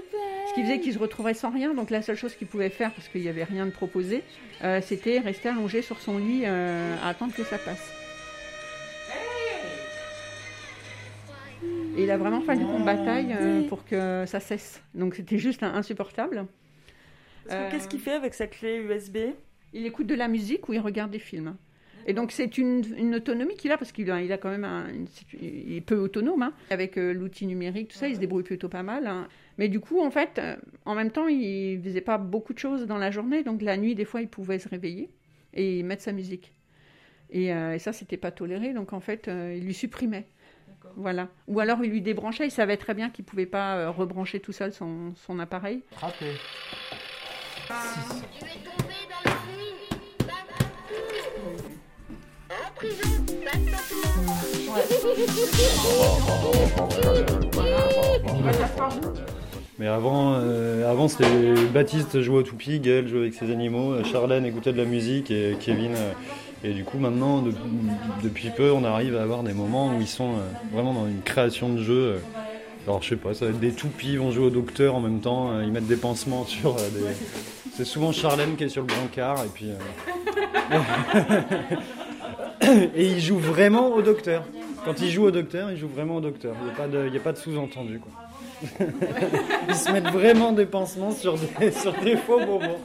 ce 0.50 0.54
qui 0.54 0.63
faisait 0.63 0.80
qu'ils 0.80 0.94
se 0.94 1.00
retrouvaient 1.00 1.34
sans 1.34 1.51
rien. 1.51 1.74
Donc 1.74 1.89
la 1.89 2.01
seule 2.01 2.18
chose 2.18 2.36
qu'ils 2.36 2.48
pouvaient 2.48 2.70
faire, 2.70 2.92
parce 2.94 3.08
qu'il 3.08 3.22
n'y 3.22 3.30
avait 3.30 3.44
rien 3.44 3.66
de 3.66 3.72
proposé, 3.72 4.24
c'était 4.82 5.20
rester 5.20 5.50
allongé 5.50 5.82
sur 5.82 6.00
son 6.00 6.18
lit 6.18 6.46
à 6.46 7.08
attendre 7.08 7.34
que 7.34 7.44
ça 7.44 7.58
passe. 7.58 7.99
Et 11.98 12.03
il 12.03 12.12
a 12.12 12.17
vraiment 12.17 12.41
fallu 12.41 12.65
qu'on 12.65 12.79
bataille 12.84 13.34
euh, 13.39 13.67
pour 13.67 13.84
que 13.86 14.24
ça 14.25 14.39
cesse. 14.39 14.81
Donc 14.93 15.15
c'était 15.15 15.38
juste 15.38 15.63
insupportable. 15.63 16.46
Euh, 17.51 17.69
Qu'est-ce 17.72 17.88
qu'il 17.88 18.00
fait 18.00 18.13
avec 18.13 18.34
sa 18.34 18.48
clé 18.48 18.77
USB 18.77 19.17
Il 19.74 19.86
écoute 19.86 20.08
de 20.08 20.15
la 20.15 20.27
musique 20.27 20.69
ou 20.69 20.74
il 20.74 20.79
regarde 20.79 21.12
des 21.12 21.19
films. 21.19 21.55
Et 22.08 22.13
donc 22.13 22.31
c'est 22.31 22.58
une, 22.58 22.84
une 22.98 23.15
autonomie 23.15 23.55
qu'il 23.55 23.72
a 23.72 23.77
parce 23.77 23.91
qu'il 23.91 24.10
a, 24.10 24.22
il 24.22 24.31
a 24.31 24.38
quand 24.38 24.50
même 24.50 24.63
un, 24.63 24.88
une- 24.89 25.08
il 25.41 25.75
est 25.75 25.81
peu 25.81 25.98
autonome 25.98 26.41
hein. 26.43 26.53
avec 26.69 26.98
euh, 26.98 27.13
l'outil 27.13 27.46
numérique 27.46 27.89
tout 27.89 27.98
ça 27.98 28.08
il 28.08 28.15
se 28.15 28.19
débrouille 28.22 28.43
plutôt 28.43 28.69
pas 28.69 28.84
mal 28.84 29.05
hein. 29.05 29.27
mais 29.58 29.67
du 29.67 29.81
coup 29.81 30.00
en 30.00 30.10
fait 30.10 30.39
euh, 30.39 30.55
en 30.86 30.96
même 30.96 31.12
temps 31.12 31.27
il 31.27 31.79
faisait 31.84 32.00
pas 32.01 32.17
beaucoup 32.17 32.53
de 32.53 32.58
choses 32.58 32.88
dans 32.88 32.98
la 32.98 33.12
journée 33.12 33.43
donc 33.43 33.62
la 33.62 33.75
nuit 33.75 33.96
des 33.96 34.05
fois 34.05 34.22
il 34.22 34.29
pouvait 34.29 34.60
se 34.60 34.69
réveiller 34.69 35.10
et 35.53 35.84
mettre 35.84 36.01
sa 36.01 36.13
musique 36.13 36.53
et, 37.31 37.53
euh, 37.53 37.74
et 37.75 37.79
ça 37.79 37.91
c'était 37.91 38.17
pas 38.17 38.31
toléré 38.31 38.74
donc 38.74 38.93
en 38.93 39.01
fait 39.01 39.29
il 39.29 39.63
lui 39.65 39.74
supprimait 39.74 40.25
voilà. 40.96 41.28
Ou 41.48 41.60
alors 41.60 41.84
il 41.84 41.92
lui 41.92 42.02
débranchait 42.02 42.48
il 42.48 42.52
savait 42.52 42.78
très 42.78 42.94
bien 42.94 43.10
qu'il 43.10 43.26
pouvait 43.26 43.46
pas 43.46 43.76
euh, 43.76 43.90
rebrancher 43.92 44.40
tout 44.40 44.52
seul 44.52 44.74
son, 44.74 45.14
son 45.16 45.40
appareil. 45.40 45.84
Frappé. 45.92 46.26
Mais 59.78 59.88
avant, 59.88 60.34
euh, 60.36 60.90
avant 60.90 61.08
c'était 61.08 61.54
Baptiste 61.74 62.22
jouait 62.22 62.40
au 62.40 62.44
toupie, 62.44 62.80
Gaël 62.80 63.08
jouait 63.08 63.22
avec 63.22 63.34
ses 63.34 63.50
animaux, 63.52 63.94
euh, 63.94 64.04
Charlène 64.04 64.46
écoutait 64.46 64.74
de 64.74 64.78
la 64.78 64.86
musique 64.86 65.32
et 65.32 65.56
Kevin. 65.60 65.94
euh, 65.96 66.12
et 66.63 66.74
du 66.74 66.84
coup, 66.84 66.98
maintenant, 66.98 67.42
de- 67.42 67.54
depuis 68.24 68.50
peu, 68.50 68.72
on 68.72 68.84
arrive 68.84 69.16
à 69.16 69.22
avoir 69.24 69.44
des 69.44 69.54
moments 69.54 69.96
où 69.96 70.01
ils 70.01 70.08
sont 70.08 70.32
euh, 70.34 70.39
vraiment 70.74 70.94
dans 70.94 71.08
une 71.08 71.22
création 71.22 71.70
de 71.70 71.82
jeu. 71.82 71.94
euh. 71.94 72.18
Alors, 72.88 73.01
je 73.04 73.10
sais 73.10 73.16
pas, 73.16 73.34
ça 73.34 73.46
va 73.46 73.51
être 73.51 73.60
des 73.60 73.72
toupies, 73.72 74.13
ils 74.13 74.20
vont 74.20 74.32
jouer 74.32 74.46
au 74.46 74.50
docteur 74.50 74.96
en 74.96 75.00
même 75.00 75.20
temps, 75.20 75.51
euh, 75.51 75.63
ils 75.63 75.72
mettent 75.72 75.88
des 75.88 75.96
pansements 75.96 76.46
sur 76.46 76.75
des. 76.75 76.82
C'est 77.75 77.86
souvent 77.86 78.12
Charlène 78.12 78.56
qui 78.58 78.66
est 78.66 78.70
sur 78.70 78.82
le 78.82 78.88
brancard 78.88 79.44
et 79.46 79.50
puis. 79.54 79.70
et 82.96 83.06
ils 83.06 83.22
jouent 83.22 83.39
vraiment 83.39 83.89
au 83.94 84.01
docteur. 84.01 84.44
Quand 84.86 85.00
ils 85.01 85.10
jouent 85.12 85.25
au 85.25 85.32
docteur, 85.32 85.72
ils 85.72 85.78
jouent 85.78 85.89
vraiment 85.94 86.18
au 86.18 86.22
docteur. 86.22 86.56
Il 86.62 86.66
n'y 87.12 87.18
a 87.18 87.22
pas 87.22 87.32
de, 87.32 87.38
sous-entendu. 87.38 88.00
Ils 89.70 89.75
se 89.75 89.92
mettent 89.92 90.10
vraiment 90.12 90.51
des 90.51 90.66
pansements 90.66 91.12
sur 91.12 91.36
des, 91.60 91.72
sur 91.72 91.94
des 91.94 92.18
faux 92.18 92.39
bonbons. 92.39 92.78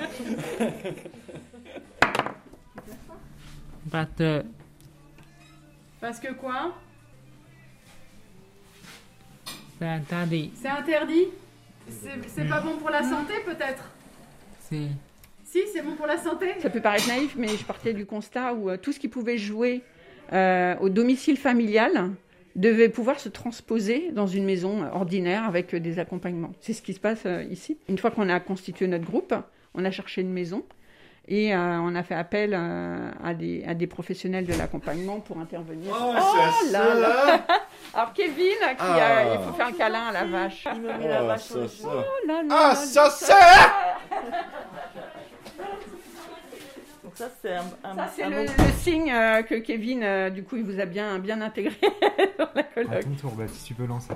Parce 6.00 6.18
que 6.20 6.32
quoi? 6.32 6.74
C'est 9.78 9.86
interdit. 9.86 10.50
C'est 10.54 10.68
interdit? 10.68 11.26
C'est 12.26 12.48
pas 12.48 12.60
bon 12.60 12.76
pour 12.78 12.90
la 12.90 13.02
santé 13.02 13.34
peut-être? 13.44 13.84
C'est. 14.60 14.88
Si, 15.44 15.60
c'est 15.72 15.82
bon 15.82 15.94
pour 15.94 16.06
la 16.06 16.18
santé? 16.18 16.46
Ça 16.58 16.70
peut 16.70 16.80
paraître 16.80 17.06
naïf, 17.06 17.36
mais 17.36 17.48
je 17.48 17.64
partais 17.64 17.94
du 17.94 18.06
constat 18.06 18.54
où 18.54 18.70
euh, 18.70 18.76
tout 18.76 18.90
ce 18.92 18.98
qui 18.98 19.06
pouvait 19.06 19.38
jouer 19.38 19.82
euh, 20.32 20.74
au 20.80 20.88
domicile 20.88 21.36
familial 21.36 22.10
devait 22.56 22.88
pouvoir 22.88 23.20
se 23.20 23.28
transposer 23.28 24.10
dans 24.10 24.26
une 24.26 24.44
maison 24.44 24.82
ordinaire 24.92 25.44
avec 25.44 25.72
euh, 25.74 25.80
des 25.80 26.00
accompagnements. 26.00 26.52
C'est 26.60 26.72
ce 26.72 26.82
qui 26.82 26.94
se 26.94 26.98
passe 26.98 27.26
euh, 27.26 27.44
ici. 27.44 27.78
Une 27.88 27.98
fois 27.98 28.10
qu'on 28.10 28.28
a 28.28 28.40
constitué 28.40 28.88
notre 28.88 29.04
groupe, 29.04 29.34
on 29.74 29.84
a 29.84 29.92
cherché 29.92 30.22
une 30.22 30.32
maison 30.32 30.64
et 31.26 31.54
euh, 31.54 31.78
on 31.80 31.94
a 31.94 32.02
fait 32.02 32.14
appel 32.14 32.52
euh, 32.54 33.10
à, 33.24 33.32
des, 33.34 33.64
à 33.66 33.74
des 33.74 33.86
professionnels 33.86 34.44
de 34.46 34.52
l'accompagnement 34.54 35.20
pour 35.20 35.38
intervenir. 35.38 35.94
Oh, 35.98 36.14
c'est 36.64 36.70
là 36.72 36.82
ça, 36.82 36.94
là. 36.94 37.44
Alors 37.94 38.12
Kevin, 38.12 38.34
qui 38.36 38.76
Ah. 38.78 38.94
a- 39.18 39.34
il 39.34 39.40
faut 39.40 39.52
faire 39.54 39.66
un 39.68 39.72
câlin 39.72 40.06
à 40.08 40.12
la 40.12 40.24
vache. 40.24 40.66
Il 40.74 40.80
me 40.82 40.92
met 40.98 41.08
la 41.08 41.22
Oh, 41.22 41.26
vache 41.26 41.42
sur 41.42 41.54
ça, 41.54 41.60
le 41.62 41.68
ça. 41.68 41.88
Oh 41.92 42.26
là 42.26 42.42
là 42.42 42.48
Ah, 42.50 42.68
là 42.68 42.74
ça 42.74 43.10
c'est 43.10 43.32
Donc 47.02 47.12
ça, 47.16 47.28
c'est 47.42 47.54
un, 47.54 47.64
un, 47.84 47.94
Ça, 47.96 48.08
c'est 48.16 48.22
un 48.24 48.30
le, 48.30 48.36
bon- 48.46 48.52
le 48.58 48.72
signe 48.80 49.12
euh, 49.12 49.42
que 49.42 49.54
Kevin, 49.56 50.02
euh, 50.02 50.30
du 50.30 50.42
coup, 50.42 50.56
il 50.56 50.64
vous 50.64 50.80
a 50.80 50.86
bien, 50.86 51.18
bien 51.18 51.40
intégré 51.42 51.76
dans 52.38 52.48
la 52.54 52.60
À 52.60 52.64
colloque. 52.64 53.02
ton 53.02 53.14
tour, 53.28 53.32
Baptiste, 53.32 53.66
tu 53.66 53.74
peux 53.74 53.86
lancer. 53.86 54.12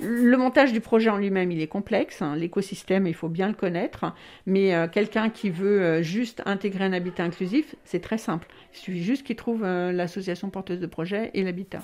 Le 0.00 0.36
montage 0.36 0.72
du 0.72 0.80
projet 0.80 1.08
en 1.10 1.16
lui-même, 1.18 1.52
il 1.52 1.60
est 1.60 1.68
complexe. 1.68 2.20
hein. 2.22 2.34
L'écosystème, 2.36 3.06
il 3.06 3.14
faut 3.14 3.28
bien 3.28 3.48
le 3.48 3.54
connaître. 3.54 4.12
Mais 4.46 4.74
euh, 4.74 4.88
quelqu'un 4.88 5.30
qui 5.30 5.50
veut 5.50 5.80
euh, 5.82 6.02
juste 6.02 6.42
intégrer 6.46 6.84
un 6.84 6.92
habitat 6.92 7.22
inclusif, 7.24 7.74
c'est 7.84 8.00
très 8.00 8.18
simple. 8.18 8.48
Il 8.72 8.78
suffit 8.78 9.04
juste 9.04 9.24
qu'il 9.24 9.36
trouve 9.36 9.62
euh, 9.64 9.92
l'association 9.92 10.50
porteuse 10.50 10.80
de 10.80 10.86
projet 10.86 11.30
et 11.34 11.42
l'habitat. 11.44 11.82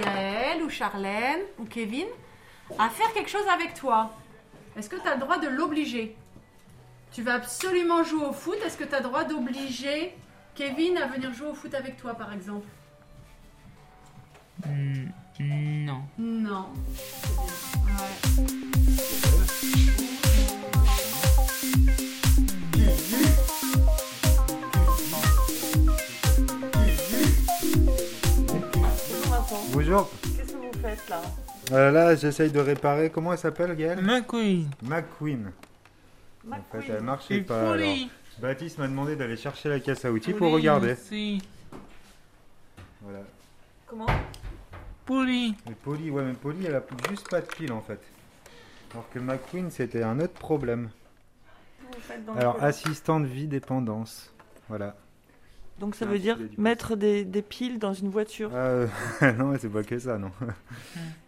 Gaël 0.00 0.62
ou 0.62 0.68
Charlène 0.68 1.40
ou 1.58 1.64
Kevin 1.64 2.06
à 2.78 2.88
faire 2.88 3.12
quelque 3.14 3.30
chose 3.30 3.46
avec 3.52 3.74
toi. 3.74 4.12
Est-ce 4.76 4.88
que 4.88 4.96
tu 4.96 5.08
as 5.08 5.14
le 5.14 5.20
droit 5.20 5.38
de 5.38 5.48
l'obliger? 5.48 6.14
Tu 7.12 7.22
vas 7.22 7.34
absolument 7.34 8.04
jouer 8.04 8.26
au 8.26 8.32
foot. 8.32 8.56
Est-ce 8.64 8.76
que 8.76 8.84
tu 8.84 8.94
as 8.94 8.98
le 8.98 9.04
droit 9.04 9.24
d'obliger 9.24 10.14
Kevin 10.54 10.98
à 10.98 11.06
venir 11.06 11.32
jouer 11.32 11.48
au 11.48 11.54
foot 11.54 11.74
avec 11.74 11.96
toi, 11.96 12.14
par 12.14 12.32
exemple? 12.32 12.66
Mm, 14.66 15.06
non. 15.40 16.02
Non. 16.18 16.66
Ouais. 17.86 18.46
Bonjour. 29.72 30.10
Qu'est-ce 30.22 30.52
que 30.52 30.56
vous 30.56 30.72
faites 30.82 31.08
là 31.08 31.22
Euh, 31.72 31.90
là, 31.90 32.14
j'essaye 32.14 32.50
de 32.50 32.60
réparer. 32.60 33.10
Comment 33.10 33.32
elle 33.32 33.38
s'appelle, 33.38 33.74
Gaëlle 33.76 34.02
McQueen. 34.02 34.68
McQueen. 34.82 35.52
En 36.50 36.54
fait, 36.80 36.92
elle 36.92 37.02
marchait 37.02 37.40
pas. 37.40 37.72
alors. 37.72 37.88
Baptiste 38.38 38.78
m'a 38.78 38.86
demandé 38.86 39.16
d'aller 39.16 39.36
chercher 39.36 39.70
la 39.70 39.80
caisse 39.80 40.04
à 40.04 40.12
outils 40.12 40.34
pour 40.34 40.52
regarder. 40.52 40.92
aussi. 40.92 41.40
Voilà. 43.00 43.20
Comment 43.86 44.06
Polly. 45.06 45.54
Mais 45.66 45.74
Polly, 45.74 46.10
ouais, 46.10 46.24
mais 46.24 46.34
Polly, 46.34 46.66
elle 46.66 46.74
a 46.74 46.82
juste 47.08 47.28
pas 47.30 47.40
de 47.40 47.46
pile 47.46 47.72
en 47.72 47.80
fait. 47.80 48.00
Alors 48.92 49.08
que 49.10 49.18
McQueen, 49.18 49.70
c'était 49.70 50.02
un 50.02 50.20
autre 50.20 50.34
problème. 50.34 50.90
Alors, 52.36 52.62
assistant 52.62 53.20
de 53.20 53.26
vie 53.26 53.46
dépendance. 53.46 54.34
Voilà. 54.68 54.96
Donc 55.78 55.94
ça 55.94 56.06
un 56.06 56.08
veut 56.08 56.18
dire 56.18 56.38
mettre 56.56 56.96
des, 56.96 57.24
des 57.24 57.42
piles 57.42 57.78
dans 57.78 57.92
une 57.92 58.08
voiture. 58.08 58.50
Ah, 58.54 58.56
euh, 58.56 58.86
non, 59.38 59.48
mais 59.48 59.58
c'est 59.58 59.68
pas 59.68 59.82
que 59.82 59.98
ça, 59.98 60.18
non. 60.18 60.30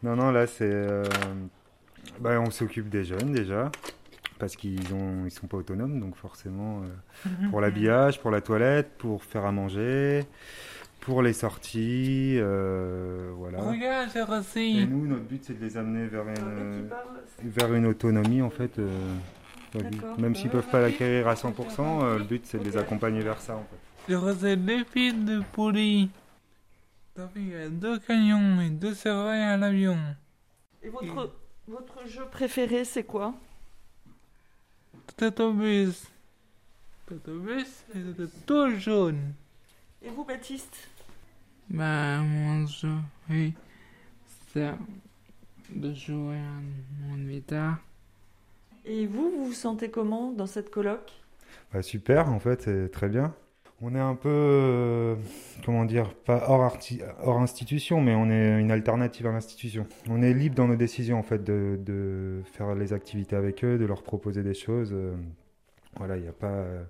non, 0.03 0.17
non, 0.17 0.31
là, 0.31 0.47
c'est. 0.47 0.71
euh, 0.71 1.05
bah, 2.21 2.41
on 2.41 2.51
s'occupe 2.51 2.89
des 2.89 3.05
jeunes 3.05 3.33
déjà. 3.33 3.71
Parce 4.39 4.55
qu'ils 4.55 4.95
ont, 4.95 5.25
ils 5.27 5.33
sont 5.33 5.49
pas 5.49 5.57
autonomes, 5.57 5.99
donc 5.99 6.15
forcément, 6.15 6.83
euh, 6.83 7.29
pour 7.51 7.61
l'habillage, 7.61 8.21
pour 8.21 8.31
la 8.31 8.41
toilette, 8.41 8.97
pour 8.97 9.25
faire 9.25 9.45
à 9.45 9.51
manger, 9.51 10.25
pour 11.01 11.23
les 11.23 11.33
sorties, 11.33 12.35
euh, 12.39 13.31
voilà. 13.37 13.59
Regarde, 13.63 14.11
j'ai 14.13 14.21
Et 14.83 14.87
nous, 14.87 15.07
notre 15.07 15.25
but, 15.25 15.43
c'est 15.45 15.59
de 15.59 15.65
les 15.65 15.77
amener 15.77 16.07
vers 16.07 16.27
une, 16.29 16.89
c'est- 17.37 17.47
vers 17.49 17.73
une 17.75 17.87
autonomie, 17.87 18.43
en 18.43 18.51
fait. 18.51 18.79
euh. 18.79 18.89
Même 20.19 20.35
s'ils 20.35 20.51
peuvent 20.51 20.67
pas 20.67 20.81
l'acquérir 20.81 21.29
à 21.29 21.35
100%, 21.37 22.03
euh, 22.03 22.19
le 22.19 22.25
but, 22.25 22.45
c'est 22.47 22.59
de 22.59 22.65
les 22.65 22.77
accompagner 22.77 23.21
vers 23.21 23.41
ça, 23.41 23.55
en 23.57 23.61
fait. 23.65 23.77
J'ai 24.09 24.17
reçu 24.17 24.57
deux 24.57 24.85
fils 24.85 25.15
de 25.15 25.43
euh, 27.53 27.69
deux 27.69 27.99
camions 27.99 28.61
et 28.61 28.71
deux 28.71 28.95
serrures 28.95 29.29
à 29.29 29.57
l'avion. 29.57 29.99
Et 30.83 30.89
votre, 30.89 31.33
Votre 31.67 32.07
jeu 32.07 32.25
préféré, 32.31 32.85
c'est 32.87 33.05
quoi? 33.05 33.35
Tatobus. 35.17 36.07
Tatobus, 37.07 37.67
c'était 37.93 38.27
tout 38.47 38.71
jaune. 38.79 39.33
Et 40.03 40.11
vous, 40.11 40.25
Baptiste? 40.25 40.89
Bah, 41.71 42.21
jeu, 42.67 42.95
oui, 43.31 43.55
c'est 44.53 44.73
de 45.71 45.95
jouer 45.95 46.37
à 46.37 46.61
mon 47.09 47.17
guitare. 47.17 47.79
Et 48.85 49.07
vous, 49.07 49.31
vous 49.31 49.45
vous 49.47 49.53
sentez 49.53 49.89
comment 49.89 50.33
dans 50.33 50.47
cette 50.49 50.71
coloc? 50.71 51.13
Bah, 51.73 51.83
super, 51.83 52.31
en 52.31 52.39
fait, 52.39 52.63
c'est 52.63 52.91
très 52.91 53.09
bien. 53.09 53.35
On 53.81 53.95
est 53.95 54.01
un 54.01 54.17
peu, 54.17 54.29
euh, 54.29 55.15
comment 55.65 55.85
dire, 55.85 56.13
pas 56.15 56.45
hors, 56.49 56.63
arti- 56.65 57.01
hors 57.23 57.39
institution, 57.39 58.01
mais 58.01 58.15
on 58.15 58.29
est 58.29 58.61
une 58.61 58.73
alternative 58.73 59.27
à 59.27 59.33
l'institution. 59.33 59.87
On 60.09 60.21
est 60.23 60.35
libre 60.35 60.57
dans 60.57 60.67
nos 60.67 60.75
décisions, 60.77 61.19
en 61.19 61.23
fait, 61.23 61.45
de, 61.45 61.79
de 61.81 62.43
faire 62.53 62.75
les 62.75 62.93
activités 62.93 63.37
avec 63.37 63.65
eux, 63.65 63.79
de 63.79 63.85
leur 63.87 64.03
proposer 64.03 64.43
des 64.43 64.55
choses. 64.55 64.91
euh, 64.93 65.15
Voilà, 65.97 66.17
il 66.17 66.23
n'y 66.23 66.29
a 66.29 66.33
pas, 66.33 66.49
euh, 66.49 66.85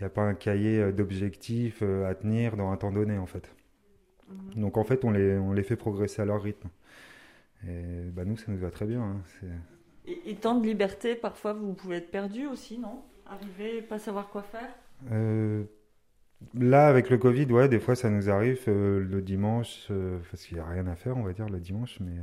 il 0.00 0.02
y 0.02 0.06
a 0.06 0.10
pas 0.10 0.22
un 0.22 0.34
cahier 0.34 0.80
euh, 0.80 0.92
d'objectifs 0.92 1.80
euh, 1.82 2.08
à 2.08 2.14
tenir 2.14 2.56
dans 2.56 2.70
un 2.72 2.76
temps 2.76 2.90
donné, 2.92 3.18
en 3.18 3.26
fait. 3.26 3.54
Donc, 4.56 4.76
en 4.76 4.84
fait, 4.84 5.04
on 5.04 5.10
les, 5.10 5.36
on 5.38 5.52
les 5.52 5.62
fait 5.62 5.76
progresser 5.76 6.22
à 6.22 6.24
leur 6.24 6.42
rythme. 6.42 6.68
Et 7.66 8.10
bah, 8.12 8.24
nous, 8.24 8.36
ça 8.36 8.50
nous 8.50 8.58
va 8.58 8.70
très 8.70 8.86
bien. 8.86 9.02
hein, 9.02 9.22
et, 10.06 10.30
et 10.30 10.36
temps 10.36 10.58
de 10.58 10.66
liberté, 10.66 11.14
parfois, 11.14 11.52
vous 11.52 11.74
pouvez 11.74 11.96
être 11.96 12.10
perdu 12.10 12.46
aussi, 12.46 12.78
non? 12.78 13.02
Arriver 13.26 13.82
pas 13.82 13.98
savoir 13.98 14.28
quoi 14.30 14.42
faire? 14.42 14.74
Euh, 15.12 15.64
là, 16.54 16.88
avec 16.88 17.10
le 17.10 17.18
Covid, 17.18 17.46
ouais, 17.46 17.68
des 17.68 17.80
fois 17.80 17.94
ça 17.94 18.10
nous 18.10 18.30
arrive 18.30 18.64
euh, 18.68 19.00
le 19.04 19.22
dimanche, 19.22 19.86
euh, 19.90 20.18
parce 20.30 20.44
qu'il 20.44 20.56
n'y 20.56 20.62
a 20.62 20.66
rien 20.66 20.86
à 20.86 20.96
faire, 20.96 21.16
on 21.16 21.22
va 21.22 21.32
dire, 21.32 21.48
le 21.48 21.60
dimanche. 21.60 21.98
Mais 22.00 22.16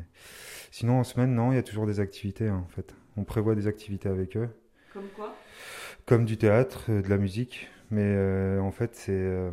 sinon, 0.71 0.99
en 0.99 1.03
semaine, 1.03 1.33
non, 1.33 1.51
il 1.51 1.55
y 1.55 1.59
a 1.59 1.63
toujours 1.63 1.85
des 1.85 1.99
activités, 1.99 2.47
hein, 2.49 2.63
en 2.65 2.69
fait. 2.69 2.95
On 3.15 3.23
prévoit 3.23 3.55
des 3.55 3.67
activités 3.67 4.09
avec 4.09 4.37
eux, 4.37 4.49
Comme 4.93 5.07
quoi? 5.15 5.33
Comme 6.07 6.25
du 6.25 6.37
théâtre, 6.37 6.85
euh, 6.89 7.03
de 7.03 7.09
la 7.09 7.17
musique. 7.17 7.67
Mais 7.91 8.01
euh, 8.03 8.59
en 8.59 8.71
fait, 8.71 8.95
c'est. 8.95 9.11
euh, 9.13 9.51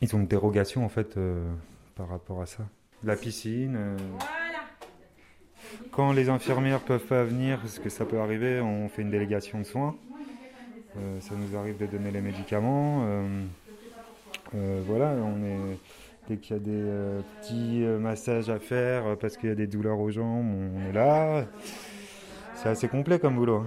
ils 0.00 0.14
ont 0.14 0.20
une 0.20 0.26
dérogation, 0.28 0.84
en 0.84 0.88
fait, 0.88 1.18
par 1.96 2.08
rapport 2.08 2.40
à 2.42 2.46
ça. 2.46 2.64
La 3.04 3.16
piscine. 3.16 3.74
euh, 3.76 3.96
Quand 5.92 6.12
les 6.12 6.28
infirmières 6.28 6.80
peuvent 6.80 7.04
pas 7.06 7.24
venir, 7.24 7.58
parce 7.60 7.78
que 7.78 7.88
ça 7.88 8.04
peut 8.04 8.18
arriver, 8.20 8.60
on 8.60 8.88
fait 8.88 9.02
une 9.02 9.10
délégation 9.10 9.58
de 9.58 9.64
soins. 9.64 9.96
Euh, 10.96 11.20
ça 11.20 11.34
nous 11.36 11.56
arrive 11.56 11.76
de 11.76 11.86
donner 11.86 12.10
les 12.10 12.20
médicaments. 12.20 13.02
euh, 13.06 13.44
euh, 14.54 14.82
voilà, 14.86 15.14
on 15.22 15.42
est 15.44 15.78
dès 16.28 16.36
qu'il 16.38 16.56
y 16.56 16.58
a 16.58 16.62
des 16.62 17.22
petits 17.40 17.80
massages 18.00 18.48
à 18.50 18.58
faire 18.58 19.16
parce 19.18 19.36
qu'il 19.36 19.48
y 19.48 19.52
a 19.52 19.56
des 19.56 19.66
douleurs 19.66 19.98
aux 20.00 20.10
jambes, 20.10 20.46
on 20.76 20.88
est 20.88 20.92
là. 20.92 21.46
C'est 22.54 22.68
assez 22.68 22.88
complet 22.88 23.18
comme 23.18 23.36
boulot. 23.36 23.66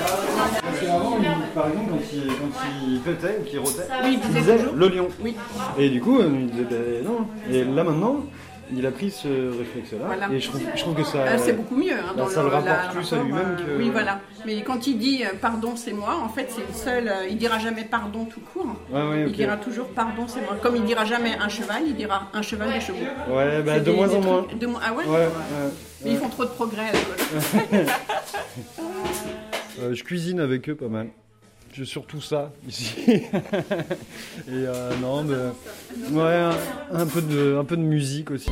Parce 0.00 0.80
qu'avant, 0.80 1.16
par 1.54 1.68
exemple, 1.68 1.90
quand 1.90 1.98
il, 2.12 2.26
quand 2.26 2.60
il 2.86 3.00
pétait 3.00 3.38
ou 3.40 3.44
qu'il 3.44 3.58
rotait, 3.58 3.86
Oui, 4.04 4.18
il 4.22 4.32
disait 4.34 4.58
le 4.74 4.88
lion. 4.88 5.08
Oui. 5.22 5.36
Et 5.78 5.88
du 5.90 6.00
coup, 6.00 6.18
euh, 6.20 6.30
il 6.40 6.46
disait 6.50 6.64
ben, 6.70 7.04
non. 7.04 7.26
Et 7.50 7.64
là 7.64 7.84
maintenant, 7.84 8.20
il 8.72 8.86
a 8.86 8.90
pris 8.92 9.10
ce 9.10 9.26
réflexe-là. 9.58 10.06
Voilà. 10.06 10.28
Et 10.32 10.38
je 10.40 10.48
trouve, 10.48 10.60
je 10.74 10.80
trouve 10.80 10.94
que 10.94 11.02
ça. 11.04 11.18
Euh, 11.18 11.36
c'est 11.38 11.52
beaucoup 11.54 11.74
mieux. 11.76 11.92
Hein, 11.92 12.14
bah, 12.16 12.22
dans 12.22 12.28
ça 12.28 12.42
le 12.42 12.48
rapporte 12.48 12.66
la- 12.66 12.92
plus 12.92 13.12
à 13.12 13.16
lui-même 13.16 13.56
euh, 13.60 13.76
que- 13.76 13.78
Oui, 13.82 13.90
voilà. 13.90 14.20
Mais 14.46 14.62
quand 14.62 14.86
il 14.86 14.96
dit 14.98 15.22
euh, 15.24 15.30
pardon, 15.40 15.72
c'est 15.76 15.92
moi, 15.92 16.16
en 16.24 16.28
fait, 16.28 16.46
c'est 16.50 16.60
le 16.66 16.72
seul. 16.72 17.08
euh, 17.08 17.26
il 17.28 17.36
dira 17.36 17.58
jamais 17.58 17.84
pardon 17.84 18.24
tout 18.24 18.40
court. 18.52 18.66
Ouais, 18.90 19.02
ouais, 19.02 19.24
Il 19.26 19.32
dira 19.32 19.56
toujours 19.56 19.88
pardon, 19.88 20.22
c'est 20.28 20.40
moi. 20.40 20.56
Comme 20.62 20.76
il 20.76 20.84
dira 20.84 21.04
jamais 21.04 21.36
un 21.40 21.48
cheval, 21.48 21.82
il 21.86 21.96
dira 21.96 22.28
un 22.32 22.42
cheval 22.42 22.72
des 22.72 22.80
chevaux. 22.80 22.98
Ouais, 23.28 23.60
bah, 23.62 23.78
de 23.80 23.84
des- 23.84 23.92
moins 23.92 24.06
des 24.08 24.14
en 24.16 24.20
moins. 24.20 24.42
de 24.42 24.68
Ah 24.82 24.92
ouais, 24.94 25.04
Ouais, 25.04 25.10
ouais, 25.16 25.28
Mais 26.04 26.12
ils 26.12 26.16
font 26.18 26.28
trop 26.28 26.44
de 26.44 26.50
progrès 26.50 26.86
à. 26.90 27.76
Euh, 29.80 29.94
je 29.94 30.04
cuisine 30.04 30.40
avec 30.40 30.68
eux 30.68 30.74
pas 30.74 30.88
mal. 30.88 31.08
J'ai 31.72 31.84
surtout 31.84 32.20
ça 32.20 32.52
ici. 32.68 32.94
Et 33.06 33.22
euh, 34.48 34.90
non, 35.00 35.22
mais 35.22 35.36
ouais, 36.10 36.34
un, 36.34 36.56
un 36.92 37.06
peu 37.06 37.22
de, 37.22 37.56
un 37.58 37.64
peu 37.64 37.76
de 37.76 37.82
musique 37.82 38.30
aussi. 38.32 38.50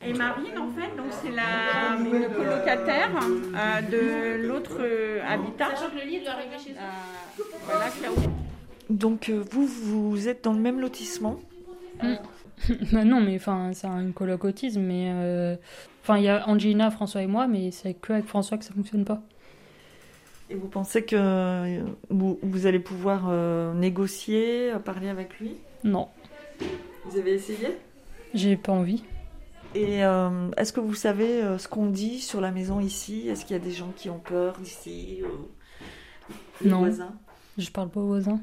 Et 0.00 0.12
Marine, 0.12 0.58
en 0.58 0.70
fait, 0.70 0.96
donc 0.96 1.06
c'est 1.22 1.30
la 1.30 1.96
une 1.98 2.28
colocataire 2.34 3.10
euh, 3.18 3.80
de 3.82 4.46
l'autre 4.46 4.78
euh, 4.80 5.20
habitat. 5.26 5.70
Sachant 5.74 5.90
que 5.90 5.96
le 5.96 6.06
lit 6.06 6.20
doit 6.20 6.32
arriver 6.32 6.56
chez 6.64 6.74
Voilà, 7.64 7.88
qui 7.90 8.04
a 8.06 8.12
ouvert. 8.12 8.47
Donc, 8.90 9.28
euh, 9.28 9.42
vous, 9.50 9.66
vous 9.66 10.28
êtes 10.28 10.44
dans 10.44 10.52
le 10.52 10.60
même 10.60 10.80
lotissement 10.80 11.38
bah 12.92 13.04
non, 13.04 13.20
mais 13.20 13.36
enfin, 13.36 13.70
c'est 13.72 13.86
un 13.86 14.10
coloc 14.10 14.44
autisme, 14.44 14.80
mais 14.80 15.10
euh, 15.12 15.56
enfin, 16.02 16.18
il 16.18 16.24
y 16.24 16.28
a 16.28 16.48
Angelina, 16.48 16.90
François 16.90 17.22
et 17.22 17.26
moi, 17.26 17.46
mais 17.46 17.70
c'est 17.70 17.94
que 17.94 18.12
avec 18.12 18.26
François 18.26 18.58
que 18.58 18.64
ça 18.64 18.74
fonctionne 18.74 19.04
pas. 19.04 19.22
Et 20.50 20.54
vous 20.54 20.68
pensez 20.68 21.04
que 21.04 21.16
euh, 21.16 21.82
vous, 22.08 22.38
vous 22.42 22.66
allez 22.66 22.78
pouvoir 22.78 23.26
euh, 23.28 23.74
négocier, 23.74 24.72
parler 24.84 25.08
avec 25.08 25.38
lui? 25.38 25.56
Non, 25.84 26.08
Vous 27.04 27.18
avez 27.18 27.34
essayé? 27.34 27.76
J'ai 28.34 28.56
pas 28.56 28.72
envie. 28.72 29.04
Et 29.74 30.04
euh, 30.04 30.50
est-ce 30.56 30.72
que 30.72 30.80
vous 30.80 30.94
savez 30.94 31.42
ce 31.58 31.68
qu'on 31.68 31.86
dit 31.86 32.20
sur 32.20 32.40
la 32.40 32.50
maison 32.50 32.80
ici? 32.80 33.28
Est-ce 33.28 33.44
qu'il 33.44 33.56
y 33.56 33.60
a 33.60 33.62
des 33.62 33.72
gens 33.72 33.92
qui 33.94 34.08
ont 34.08 34.18
peur 34.18 34.58
d'ici 34.58 35.20
ou... 35.22 36.66
Non. 36.66 36.78
voisins? 36.78 37.14
Je 37.58 37.70
parle 37.70 37.90
pas 37.90 38.00
aux 38.00 38.06
voisins. 38.06 38.40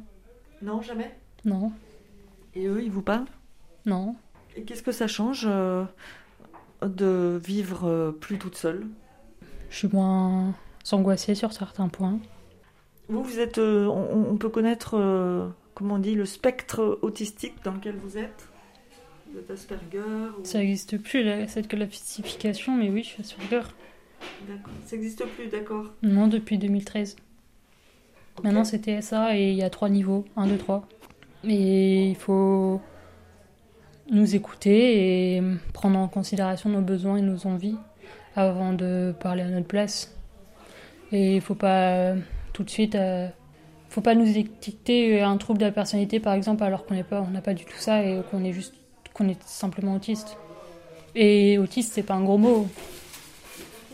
Non, 0.62 0.82
jamais 0.82 1.15
Non, 1.46 1.72
Et 2.56 2.65
eux, 2.68 2.82
ils 2.84 2.91
vous 2.91 3.02
parlent 3.02 3.26
non. 3.86 4.15
Et 4.56 4.63
qu'est-ce 4.63 4.82
que 4.82 4.91
ça 4.91 5.08
change 5.08 5.46
euh, 5.48 5.84
de 6.82 7.39
vivre 7.44 7.86
euh, 7.88 8.12
plus 8.12 8.38
toute 8.39 8.56
seule? 8.56 8.88
Je 9.70 9.78
suis 9.78 9.89
moins 9.91 10.56
angoissée 10.91 11.36
sur 11.36 11.54
certains 11.54 11.88
points. 11.89 12.20
Vous, 13.10 13.22
vous 13.24 13.39
êtes. 13.39 13.60
euh, 13.60 13.86
on, 13.86 14.32
on 14.32 14.38
peut 14.38 14.50
connaître, 14.50 14.96
euh, 14.98 15.48
comment 15.76 15.96
on 15.96 16.00
dit, 16.00 16.15
le 16.15 16.26
spectre 16.26 16.98
autistique 17.04 17.54
dans 17.63 17.74
lequel 17.74 17.96
vous 17.98 18.18
êtes? 18.18 18.48
Vous 19.32 19.38
êtes 19.39 19.52
Asperger 19.52 20.00
ou- 20.39 20.44
Ça 20.46 20.58
n'existe 20.60 20.98
plus, 20.98 21.24
la- 21.24 21.48
cette 21.48 21.68
classification, 21.68 22.76
mais 22.76 22.89
oui, 22.89 23.04
je 23.04 23.10
suis 23.10 23.22
Asperger. 23.22 23.68
D'accord. 24.48 24.74
Ça 24.86 24.96
n'existe 24.96 25.24
plus, 25.36 25.48
d'accord. 25.48 25.94
Non, 26.02 26.28
depuis 26.28 26.58
2013. 26.58 27.18
Maintenant, 28.43 28.63
c'est 28.63 28.84
TSA 28.84 29.38
et 29.38 29.52
il 29.52 29.56
y 29.56 29.63
a 29.63 29.69
trois 29.69 29.89
niveaux 29.89 30.26
1, 30.36 30.48
2, 30.48 30.58
3. 30.58 30.88
Et 31.48 32.10
il 32.10 32.15
faut 32.15 32.82
nous 34.12 34.36
écouter 34.36 35.36
et 35.38 35.43
prendre 35.74 35.98
en 35.98 36.08
considération 36.08 36.69
nos 36.69 36.82
besoins 36.82 37.17
et 37.17 37.21
nos 37.21 37.48
envies 37.48 37.78
avant 38.36 38.74
de 38.74 39.13
parler 39.19 39.41
à 39.43 39.48
notre 39.48 39.67
place. 39.67 40.15
Et 41.12 41.36
il 41.36 41.41
faut 41.41 41.56
pas 41.56 42.13
tout 42.54 42.63
de 42.63 42.69
suite. 42.69 42.95
euh, 42.95 43.28
faut 43.89 44.02
pas 44.02 44.15
nous 44.15 44.38
étiqueter 44.38 45.21
un 45.21 45.38
trouble 45.38 45.60
de 45.60 45.65
la 45.65 45.71
personnalité, 45.71 46.19
par 46.19 46.34
exemple, 46.34 46.63
alors 46.63 46.86
qu'on 46.86 46.95
n'est 46.95 47.04
pas, 47.04 47.21
on 47.21 47.32
n'a 47.32 47.41
pas 47.41 47.54
du 47.54 47.63
tout 47.63 47.78
ça 47.78 48.04
et 48.04 48.21
qu'on 48.30 48.43
est 48.43 48.52
juste, 48.52 48.74
qu'on 49.13 49.30
est 49.30 49.41
simplement 49.43 49.95
autiste. 49.95 50.38
Et 51.15 51.58
autiste, 51.58 51.93
c'est 51.93 52.04
pas 52.04 52.15
un 52.15 52.24
gros 52.24 52.38
mot. 52.38 52.67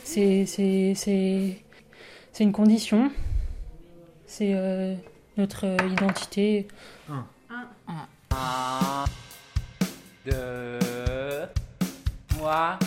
C'est, 0.04 0.46
c'est, 0.48 0.94
c'est, 0.96 1.58
c'est 2.34 2.44
une 2.44 2.52
condition. 2.52 3.12
C'est 4.34 4.54
euh, 4.54 4.96
notre 5.36 5.66
euh, 5.66 5.76
identité. 5.92 6.66
Deux, 10.26 10.80
trois, 12.30 12.80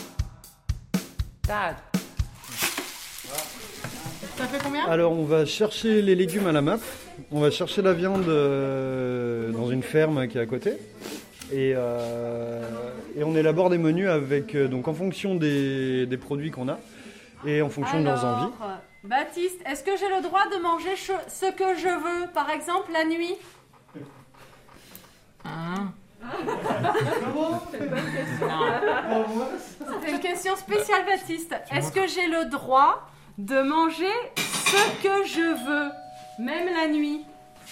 quatre. 1.47 1.83
Ça 4.39 4.47
fait 4.47 4.59
combien? 4.65 4.87
Alors, 4.87 5.13
on 5.13 5.25
va 5.25 5.45
chercher 5.45 6.01
les 6.01 6.15
légumes 6.15 6.47
à 6.47 6.53
la 6.53 6.63
map. 6.63 6.79
On 7.31 7.41
va 7.41 7.51
chercher 7.51 7.83
la 7.83 7.93
viande 7.93 8.27
euh, 8.27 9.53
dans 9.53 9.69
une 9.69 9.83
ferme 9.83 10.27
qui 10.29 10.39
est 10.39 10.41
à 10.41 10.47
côté. 10.47 10.71
Et, 11.53 11.75
euh, 11.77 12.63
et 13.19 13.23
on 13.23 13.37
élabore 13.37 13.69
des 13.69 13.77
menus 13.77 14.09
avec, 14.09 14.55
euh, 14.55 14.67
donc 14.67 14.89
en 14.89 14.95
fonction 14.95 15.35
des, 15.35 16.07
des 16.07 16.17
produits 16.17 16.51
qu'on 16.51 16.71
a 16.71 16.79
et 17.47 17.61
en 17.61 17.69
fonction 17.69 18.01
de 18.01 18.05
leurs 18.07 18.25
envies. 18.25 18.53
Baptiste, 19.05 19.61
est-ce 19.67 19.85
que 19.85 19.97
j'ai 19.99 20.09
le 20.09 20.23
droit 20.23 20.49
de 20.49 20.57
manger 20.63 20.97
ce 20.97 21.51
que 21.53 21.77
je 21.77 21.89
veux, 21.89 22.27
par 22.33 22.49
exemple 22.49 22.91
la 22.91 23.05
nuit? 23.05 23.35
Un, 25.45 25.93
C'était 29.79 30.11
une 30.11 30.21
question 30.21 30.57
spéciale, 30.57 31.05
Baptiste. 31.05 31.55
Est-ce 31.71 31.93
que 31.93 32.07
j'ai 32.07 32.27
le 32.29 32.47
droit 32.47 33.07
de 33.37 33.61
manger 33.61 34.13
ce 34.37 35.03
que 35.03 35.27
je 35.27 35.43
veux, 35.67 35.91
même 36.39 36.67
la 36.75 36.89
nuit? 36.89 37.27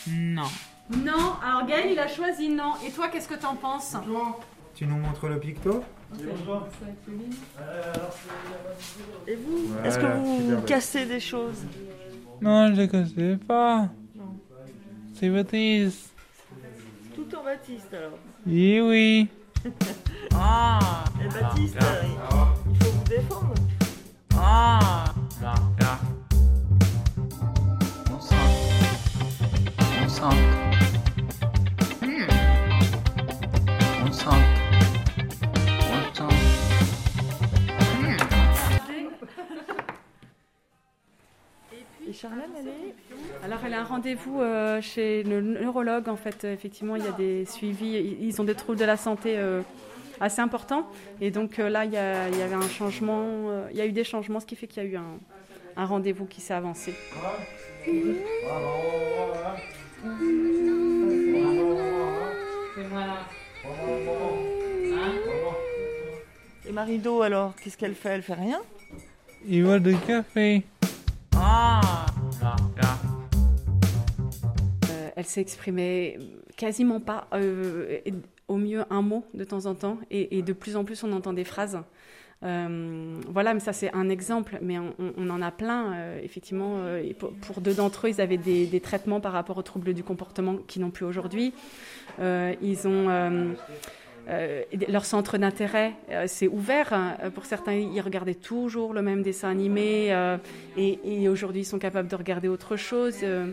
Non. 0.07 0.51
Non. 0.91 1.37
Alors 1.43 1.65
Gaël, 1.67 1.91
il 1.91 1.99
a 1.99 2.09
choisi 2.09 2.51
non. 2.51 2.75
Et 2.87 2.91
toi, 2.91 3.09
qu'est-ce 3.09 3.29
que 3.29 3.35
t'en 3.35 3.55
penses? 3.55 3.97
Tu 4.75 4.87
nous 4.87 4.97
montres 4.97 5.29
le 5.29 5.39
picto? 5.39 5.85
Et 9.29 9.37
vous 9.37 9.67
Voilà, 9.69 9.89
Est-ce 9.89 9.99
que 9.99 10.07
vous 10.07 10.63
cassez 10.63 11.07
des 11.07 11.21
choses? 11.21 11.65
Non, 12.41 12.75
je 12.75 12.83
ne 12.83 13.05
sais 13.07 13.39
pas. 13.47 13.89
C'est 15.15 15.31
Baptiste. 15.31 16.11
Tout 17.15 17.29
en 17.37 17.45
Baptiste 17.45 17.93
alors. 17.93 18.19
Oui, 18.47 18.81
oui. 18.81 19.29
Ah 20.35 21.05
Et 21.23 21.29
Baptiste, 21.29 21.77
euh, 21.81 22.03
il 22.71 22.77
faut 22.79 22.91
vous 22.91 23.05
défendre. 23.05 23.55
Ah. 24.37 25.05
On 28.11 28.21
sent. 28.21 28.35
On 30.05 30.09
sent. 30.09 30.62
Charlène, 42.23 42.51
elle 42.57 42.69
est 42.69 42.95
Alors, 43.45 43.59
elle 43.67 43.75
a 43.75 43.81
un 43.81 43.85
rendez-vous 43.85 44.41
euh, 44.41 44.81
chez 44.81 45.25
le 45.25 45.41
neurologue. 45.41 46.09
En 46.09 46.15
fait, 46.15 46.45
effectivement, 46.45 46.95
il 46.95 47.05
y 47.05 47.09
a 47.09 47.13
des 47.13 47.45
suivis. 47.47 48.17
Ils 48.21 48.41
ont 48.41 48.45
des 48.45 48.55
troubles 48.55 48.79
de 48.79 48.85
la 48.85 48.97
santé 48.97 49.37
euh, 49.37 49.61
assez 50.21 50.41
importants. 50.41 50.87
Et 51.21 51.33
donc 51.33 51.59
euh, 51.59 51.69
là, 51.69 51.85
il 51.85 51.91
y, 51.91 51.97
a, 51.97 52.29
il 52.29 52.39
y 52.39 52.43
avait 52.43 52.55
un 52.55 52.69
changement. 52.69 53.25
euh, 53.51 53.67
il 53.73 53.77
y 53.77 53.81
a 53.81 53.87
eu 53.87 53.91
des 53.91 54.05
changements, 54.05 54.39
ce 54.39 54.47
qui 54.47 54.55
fait 54.55 54.69
qu'il 54.69 54.85
y 54.85 54.87
a 54.87 54.89
eu 54.89 54.97
un, 54.97 55.19
un 55.77 55.85
rendez-vous 55.85 56.27
qui 56.27 56.41
s'est 56.41 56.55
avancé. 56.55 56.95
Et 66.65 66.73
Marido 66.73 67.23
alors, 67.23 67.57
qu'est-ce 67.57 67.77
qu'elle 67.77 67.97
fait? 67.97 68.11
Elle 68.11 68.23
fait 68.23 68.35
rien? 68.35 68.61
Il 69.45 69.65
boit 69.65 69.81
du 69.81 69.97
café. 69.97 70.63
Ah. 71.35 71.81
Elle 75.23 75.29
s'est 75.29 75.41
exprimée 75.41 76.19
quasiment 76.57 76.99
pas, 76.99 77.29
euh, 77.33 78.01
au 78.49 78.57
mieux 78.57 78.83
un 78.91 79.03
mot 79.03 79.25
de 79.35 79.45
temps 79.45 79.67
en 79.67 79.75
temps, 79.77 79.99
et, 80.11 80.43
de 80.43 80.53
plus 80.53 80.75
en 80.75 80.85
plus 80.85 81.05
on 81.05 81.13
entend 81.13 81.33
des 81.33 81.45
phrases. 81.45 81.79
Euh, 82.43 83.21
voilà, 83.29 83.55
mais 83.55 83.61
ça 83.61 83.73
c'est 83.73 83.95
un 83.95 84.09
exemple, 84.09 84.59
mais 84.61 84.79
on, 84.79 85.31
en 85.31 85.41
a 85.41 85.53
plein. 85.53 85.93
euh, 85.95 86.21
effectivement, 86.25 86.79
pour, 87.41 87.61
deux 87.61 87.75
d'entre 87.75 88.09
eux, 88.09 88.11
ils 88.11 88.21
avaient 88.21 88.37
des, 88.37 88.81
traitements 88.81 89.21
par 89.21 89.33
rapport 89.33 89.59
aux 89.59 89.63
troubles 89.63 89.95
du 89.95 90.03
comportement 90.03 90.57
qu'ils 90.57 90.83
n'ont 90.83 90.91
plus 90.91 91.05
aujourd'hui. 91.05 91.55
Ils 92.19 92.89
ont 92.89 93.55
euh, 94.29 94.63
euh, 94.73 94.77
leur 94.89 95.05
centre 95.05 95.39
d'intérêt, 95.39 95.93
euh, 96.11 96.25
c'est 96.27 96.49
ouvert. 96.49 96.93
hein. 96.93 97.17
Pour 97.35 97.45
certains, 97.45 97.75
ils 97.75 98.01
regardaient 98.01 98.35
toujours 98.35 98.93
le 98.95 99.03
même 99.03 99.23
dessin 99.23 99.49
animé, 99.49 100.09
euh, 100.13 100.37
et, 100.77 101.29
aujourd'hui, 101.29 101.63
ils 101.63 101.67
sont 101.67 101.79
capables 101.79 102.09
de 102.09 102.17
regarder 102.17 102.49
autre 102.49 102.77
chose. 102.77 103.17
euh. 103.23 103.47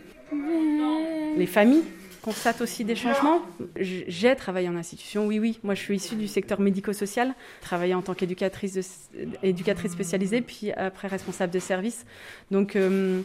Les 1.37 1.45
familles 1.47 1.83
constatent 2.21 2.61
aussi 2.61 2.83
des 2.83 2.95
changements. 2.95 3.41
J'ai 3.77 4.35
travaillé 4.35 4.67
en 4.67 4.75
institution, 4.75 5.25
oui, 5.25 5.39
oui. 5.39 5.59
Moi, 5.63 5.73
je 5.73 5.81
suis 5.81 5.95
issue 5.95 6.15
du 6.15 6.27
secteur 6.27 6.59
médico-social, 6.59 7.33
travaillé 7.61 7.93
en 7.93 8.01
tant 8.01 8.13
qu'éducatrice 8.13 9.09
éducatrice 9.41 9.93
spécialisée, 9.93 10.41
puis 10.41 10.71
après 10.73 11.07
responsable 11.07 11.53
de 11.53 11.59
service. 11.59 12.05
Donc, 12.51 12.75
euh, 12.75 13.21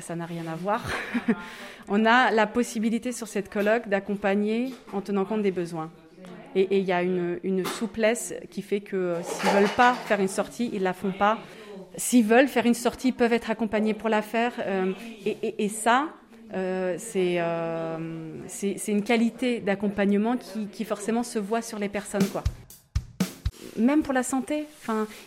ça 0.00 0.16
n'a 0.16 0.26
rien 0.26 0.46
à 0.46 0.56
voir. 0.56 0.84
On 1.88 2.04
a 2.04 2.30
la 2.30 2.46
possibilité 2.46 3.12
sur 3.12 3.28
cette 3.28 3.48
colloque 3.48 3.88
d'accompagner 3.88 4.74
en 4.92 5.00
tenant 5.00 5.24
compte 5.24 5.42
des 5.42 5.50
besoins. 5.52 5.90
Et 6.54 6.78
il 6.78 6.84
y 6.84 6.92
a 6.92 7.02
une, 7.02 7.64
souplesse 7.64 8.34
qui 8.50 8.62
fait 8.62 8.80
que 8.80 8.96
euh, 8.96 9.22
s'ils 9.22 9.50
veulent 9.50 9.76
pas 9.76 9.94
faire 9.94 10.20
une 10.20 10.28
sortie, 10.28 10.70
ils 10.72 10.82
la 10.82 10.92
font 10.92 11.12
pas. 11.12 11.38
S'ils 11.96 12.24
veulent 12.24 12.48
faire 12.48 12.66
une 12.66 12.74
sortie, 12.74 13.08
ils 13.08 13.14
peuvent 13.14 13.32
être 13.32 13.50
accompagnés 13.50 13.94
pour 13.94 14.08
la 14.08 14.22
faire. 14.22 14.52
euh, 14.66 14.92
et, 15.24 15.68
ça, 15.68 16.08
euh, 16.54 16.96
c'est 16.98 18.92
une 18.92 19.02
qualité 19.02 19.60
d'accompagnement 19.60 20.36
qui, 20.36 20.84
forcément 20.84 21.22
se 21.22 21.38
voit 21.38 21.62
sur 21.62 21.78
les 21.78 21.88
personnes, 21.88 22.26
quoi. 22.28 22.44
Même 23.78 24.02
pour 24.02 24.12
la 24.12 24.22
santé, 24.22 24.66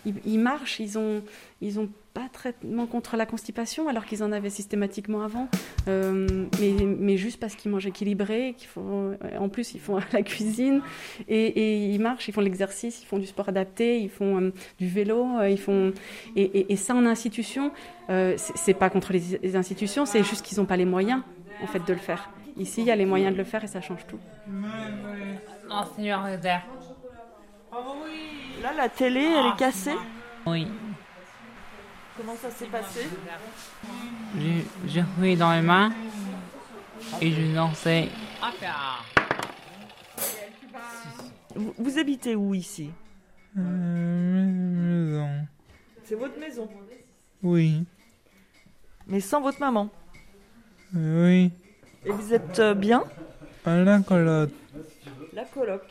ils, 0.06 0.14
ils 0.26 0.40
marchent, 0.40 0.80
ils 0.80 1.00
ont, 1.00 1.24
ils 1.62 1.80
ont 1.80 1.90
pas 2.16 2.28
de 2.28 2.32
traitement 2.32 2.88
contre 2.88 3.18
la 3.18 3.26
constipation 3.28 3.88
alors 3.90 4.06
qu'ils 4.06 4.24
en 4.24 4.32
avaient 4.32 4.50
systématiquement 4.50 5.22
avant, 5.22 5.48
Euh, 5.88 6.48
mais, 6.60 6.74
mais 6.84 7.18
juste 7.18 7.40
parce 7.40 7.56
qu'ils 7.56 7.70
mangent 7.70 7.86
équilibré, 7.86 8.56
qu'ils 8.58 8.68
font, 8.70 9.16
en 9.38 9.50
plus 9.50 9.76
ils 9.76 9.80
font 9.82 10.00
la 10.14 10.22
cuisine 10.24 10.82
et, 11.28 11.46
et 11.48 11.86
ils 11.94 12.00
marchent, 12.00 12.28
ils 12.28 12.32
font 12.34 12.42
l'exercice, 12.42 13.04
ils 13.04 13.06
font 13.06 13.20
du 13.20 13.28
sport 13.28 13.50
adapté, 13.50 14.00
ils 14.00 14.10
font 14.10 14.40
euh, 14.42 14.52
du 14.80 14.88
vélo, 14.88 15.28
euh, 15.40 15.50
ils 15.50 15.60
font 15.60 15.94
et, 16.36 16.42
et- 16.44 16.72
et 16.74 16.76
ça 16.78 16.96
en 16.96 17.06
institution, 17.06 17.72
euh, 18.10 18.34
c'est 18.38 18.74
pas 18.74 18.90
contre 18.90 19.12
les, 19.14 19.22
les 19.44 19.56
institutions, 19.56 20.06
c'est 20.08 20.24
juste 20.24 20.44
qu'ils 20.46 20.58
n'ont 20.60 20.66
pas 20.66 20.78
les 20.78 20.86
moyens 20.86 21.22
en 21.62 21.68
fait 21.68 21.86
de 21.86 21.94
le 21.94 22.00
faire. 22.00 22.30
Ici, 22.58 22.82
il 22.82 22.88
y 22.88 22.92
a 22.92 22.96
les 22.96 23.06
moyens 23.06 23.34
de 23.34 23.38
le 23.38 23.44
faire 23.44 23.64
et 23.64 23.68
ça 23.68 23.82
change 23.82 24.08
tout. 24.08 24.20
Réserve. 26.24 26.62
Là, 28.64 28.72
la 28.78 28.88
télé, 28.90 29.20
elle 29.20 29.48
est 29.48 29.58
cassée? 29.58 29.92
Oui. 30.48 30.66
Comment 32.18 32.36
ça 32.36 32.50
s'est 32.52 32.68
passé 32.68 33.02
J'ai 34.40 34.66
j'ai 34.88 35.04
pris 35.18 35.36
dans 35.36 35.52
les 35.54 35.62
mains 35.62 35.92
et 37.22 37.32
je 37.32 37.54
dansais. 37.54 38.10
vous, 41.56 41.74
vous 41.78 42.00
habitez 42.00 42.36
où 42.36 42.54
ici? 42.54 42.90
Euh, 43.58 44.46
maison. 44.46 45.48
C'est 46.04 46.16
votre 46.16 46.40
maison? 46.40 46.70
Oui. 47.44 47.84
Mais 49.08 49.20
sans 49.20 49.42
votre 49.42 49.60
maman? 49.60 49.90
Euh, 50.96 51.26
Oui. 51.28 51.52
Et 52.06 52.12
vous 52.12 52.34
êtes 52.34 52.60
euh, 52.60 52.74
bien? 52.74 53.04
À 53.66 53.78
la 53.78 54.00
colotte. 54.00 54.54
La 55.34 55.44
coloc. 55.46 55.82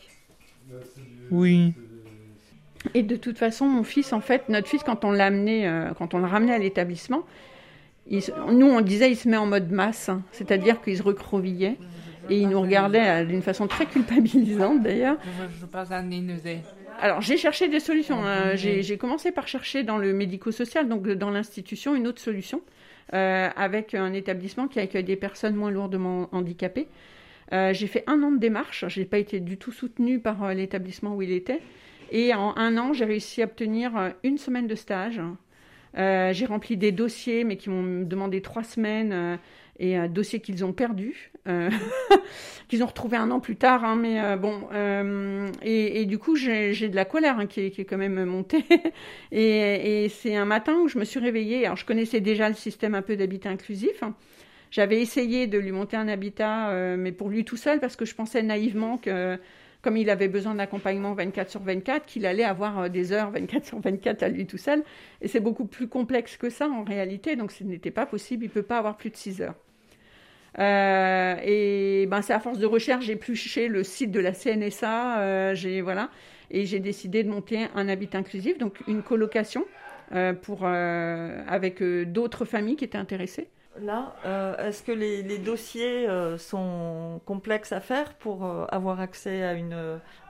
Oui. 1.31 1.75
Et 2.92 3.03
de 3.03 3.16
toute 3.16 3.38
façon, 3.38 3.66
mon 3.66 3.83
fils, 3.83 4.12
en 4.12 4.20
fait, 4.20 4.49
notre 4.49 4.68
fils, 4.68 4.83
quand 4.83 5.05
on 5.05 5.12
l'a 5.12 5.27
amené, 5.27 5.66
euh, 5.66 5.90
quand 5.97 6.12
on 6.12 6.18
l'a 6.18 6.29
ramené 6.29 6.53
à 6.53 6.59
l'établissement, 6.59 7.25
il 8.09 8.20
nous, 8.51 8.66
on 8.66 8.83
disait, 8.83 9.11
il 9.11 9.16
se 9.16 9.29
met 9.29 9.38
en 9.38 9.47
mode 9.47 9.70
masse, 9.70 10.11
hein. 10.11 10.23
c'est-à-dire 10.33 10.83
qu'il 10.83 10.97
se 10.97 11.03
recroquevillait 11.03 11.79
et 12.29 12.38
il 12.38 12.49
nous 12.49 12.61
regardait 12.61 13.23
euh, 13.23 13.25
d'une 13.25 13.42
façon 13.42 13.66
très 13.66 13.87
culpabilisante 13.87 14.83
d'ailleurs. 14.83 15.16
Je 15.25 15.61
veux 15.62 15.66
pas 15.66 15.87
s'amuser. 15.87 16.59
Alors, 17.01 17.20
j'ai 17.20 17.37
cherché 17.37 17.68
des 17.68 17.81
solutions. 17.81 18.25
hein. 18.25 18.55
J'ai 18.55 18.83
j'ai 18.83 18.99
commencé 18.99 19.33
par 19.33 19.49
chercher 19.49 19.83
dans 19.83 19.99
le 19.99 20.12
médico-social, 20.12 20.88
donc 20.88 21.09
dans 21.09 21.31
l'institution, 21.31 21.94
une 21.94 22.07
autre 22.07 22.20
solution, 22.20 22.61
euh, 23.14 23.49
avec 23.57 23.94
un 23.94 24.12
établissement 24.12 24.68
qui 24.68 24.81
accueille 24.81 25.05
des 25.05 25.16
personnes 25.16 25.57
moins 25.57 25.70
lourdement 25.70 26.29
handicapées. 26.33 26.88
Euh, 27.53 27.73
j'ai 27.73 27.87
fait 27.87 28.05
un 28.07 28.23
an 28.23 28.33
de 28.33 28.38
démarche. 28.38 28.85
Je 28.88 29.01
n'ai 29.01 29.07
pas 29.07 29.18
été 29.18 29.40
du 29.40 29.57
tout 29.57 29.73
soutenue 29.73 30.18
par 30.20 30.55
l'établissement 30.55 31.14
où 31.16 31.23
il 31.23 31.33
était. 31.33 31.61
Et 32.11 32.35
en 32.35 32.57
un 32.57 32.77
an, 32.77 32.93
j'ai 32.93 33.05
réussi 33.05 33.43
à 33.43 33.45
obtenir 33.47 33.97
euh, 33.97 34.11
une 34.23 34.38
semaine 34.38 34.67
de 34.67 34.75
stage. 34.75 35.21
Euh, 35.97 36.33
j'ai 36.33 36.47
rempli 36.47 36.77
des 36.77 36.93
dossiers, 36.93 37.45
mais 37.45 37.57
qui 37.57 37.71
m'ont 37.71 38.03
demandé 38.05 38.40
trois 38.40 38.64
semaines. 38.64 39.12
euh, 39.12 39.37
et 39.81 39.97
un 39.97 40.07
dossier 40.07 40.38
qu'ils 40.38 40.64
ont 40.64 40.73
perdu, 40.73 41.33
euh, 41.49 41.69
qu'ils 42.69 42.85
ont 42.85 42.87
retrouvé 42.87 43.17
un 43.17 43.33
an 43.33 43.40
plus 43.40 43.57
tard. 43.57 43.85
hein, 43.85 43.97
mais 43.97 44.37
bon, 44.37 44.69
et, 45.62 46.05
du 46.07 46.17
coup, 46.19 46.37
j'ai 46.37 46.88
de 46.88 46.95
la 46.95 47.05
colère 47.05 47.40
hein, 47.40 47.47
qui, 47.47 47.61
est, 47.61 47.85
quand 47.85 47.97
même 47.99 48.25
montée. 48.25 48.64
et 49.33 50.05
et 50.05 50.09
c'est 50.09 50.37
un 50.37 50.45
matin 50.45 50.75
où 50.77 50.87
je 50.87 50.97
me 50.97 51.05
suis 51.05 51.19
réveillée. 51.19 51.64
Alors, 51.64 51.77
je 51.77 51.85
connaissais 51.85 52.21
déjà 52.21 52.49
le 52.49 52.55
système 52.55 52.95
un 52.95 53.03
peu 53.03 53.17
d'habitat 53.17 53.51
inclusif. 53.51 54.05
J'avais 54.71 55.01
essayé 55.01 55.49
de 55.49 55.59
lui 55.59 55.73
monter 55.73 55.97
un 55.97 56.07
habitat, 56.07 56.97
mais 56.97 57.11
pour 57.11 57.29
lui 57.29 57.45
tout 57.45 57.57
seul, 57.57 57.81
parce 57.81 57.97
que 57.97 58.05
je 58.05 58.14
pensais 58.14 58.45
naïvement 58.45 58.97
que, 58.97 59.40
comme 59.85 59.99
il 59.99 60.09
avait 60.09 60.29
besoin 60.29 60.55
d'accompagnement 60.55 61.12
24 61.12 61.51
sur 61.51 61.62
24, 61.62 62.07
qu'il 62.07 62.25
allait 62.25 62.42
avoir 62.42 62.81
euh, 62.81 62.88
des 62.88 63.12
heures 63.12 63.31
24 63.31 63.64
sur 63.66 63.81
24 63.81 64.23
à 64.23 64.29
lui 64.29 64.47
tout 64.47 64.57
seul. 64.57 64.83
Et 65.20 65.29
c'est 65.29 65.40
beaucoup 65.40 65.66
plus 65.66 65.88
complexe 65.88 66.38
que 66.38 66.49
ça 66.49 66.66
en 66.68 66.83
réalité, 66.83 67.37
donc 67.37 67.53
ce 67.53 67.62
n'était 67.62 67.90
pas 67.90 68.07
possible. 68.07 68.44
Il 68.44 68.49
ne 68.49 68.53
peut 68.53 68.62
pas 68.62 68.79
avoir 68.79 68.97
plus 68.97 69.11
de 69.11 69.16
6 69.16 69.42
heures. 69.42 69.55
Euh, 70.59 71.37
et 71.44 72.07
ben, 72.07 72.23
c'est 72.23 72.33
à 72.33 72.40
force 72.40 72.59
de 72.59 72.66
recherche, 72.66 73.05
j'ai 73.05 73.12
épluché 73.12 73.68
le 73.68 73.85
site 73.85 74.11
de 74.11 74.20
la 74.20 74.33
CNSA, 74.33 75.18
euh, 75.18 75.81
voilà, 75.83 76.11
et 76.51 76.64
j'ai 76.64 76.79
décidé 76.79 77.23
de 77.25 77.29
monter 77.29 77.66
un 77.75 77.88
habitat 77.88 78.18
inclusif, 78.18 78.57
donc 78.57 78.79
une 78.88 79.03
colocation 79.03 79.66
avec 80.12 81.83
d'autres 81.83 82.44
familles 82.44 82.77
qui 82.77 82.85
étaient 82.85 82.99
intéressées. 82.99 83.49
Là, 83.81 84.15
euh, 84.25 84.69
est-ce 84.69 84.83
que 84.83 84.93
les, 84.93 85.39
dossiers 85.39 86.09
euh, 86.09 86.39
sont 86.39 87.21
complexes 87.25 87.73
à 87.73 87.81
faire 87.81 88.15
pour 88.15 88.45
euh, 88.45 88.67
avoir 88.71 89.01
accès 89.01 89.43
à 89.43 89.57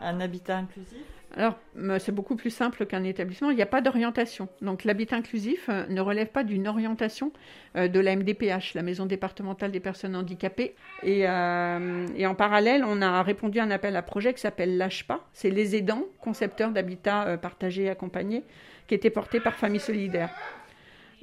un 0.00 0.20
habitat 0.20 0.56
inclusif? 0.56 1.02
Alors, 1.36 1.58
c'est 1.98 2.12
beaucoup 2.12 2.36
plus 2.36 2.50
simple 2.50 2.86
qu'un 2.86 3.02
établissement. 3.02 3.50
Il 3.50 3.56
n'y 3.56 3.62
a 3.62 3.66
pas 3.66 3.80
d'orientation. 3.80 4.48
Donc, 4.62 4.84
l'habitat 4.84 5.16
inclusif 5.16 5.68
ne 5.68 6.00
relève 6.00 6.28
pas 6.28 6.44
d'une 6.44 6.68
orientation 6.68 7.32
de 7.74 7.98
la 7.98 8.14
MDPH, 8.14 8.74
la 8.74 8.82
Maison 8.82 9.04
départementale 9.04 9.72
des 9.72 9.80
personnes 9.80 10.14
handicapées. 10.14 10.76
Et, 11.02 11.26
en 11.26 12.34
parallèle, 12.38 12.84
on 12.86 13.02
a 13.02 13.20
répondu 13.24 13.58
à 13.58 13.64
un 13.64 13.72
appel 13.72 13.96
à 13.96 14.02
projet 14.02 14.32
qui 14.32 14.42
s'appelle 14.42 14.76
Lâche 14.76 15.08
pas. 15.08 15.26
C'est 15.32 15.50
les 15.50 15.74
aidants, 15.74 16.04
concepteurs 16.20 16.70
d'habitat 16.70 17.36
partagé 17.38 17.82
et 17.82 17.90
accompagné, 17.90 18.44
qui 18.86 18.94
était 18.94 19.10
porté 19.10 19.40
par 19.40 19.54
Famille 19.54 19.80
Solidaire. 19.80 20.30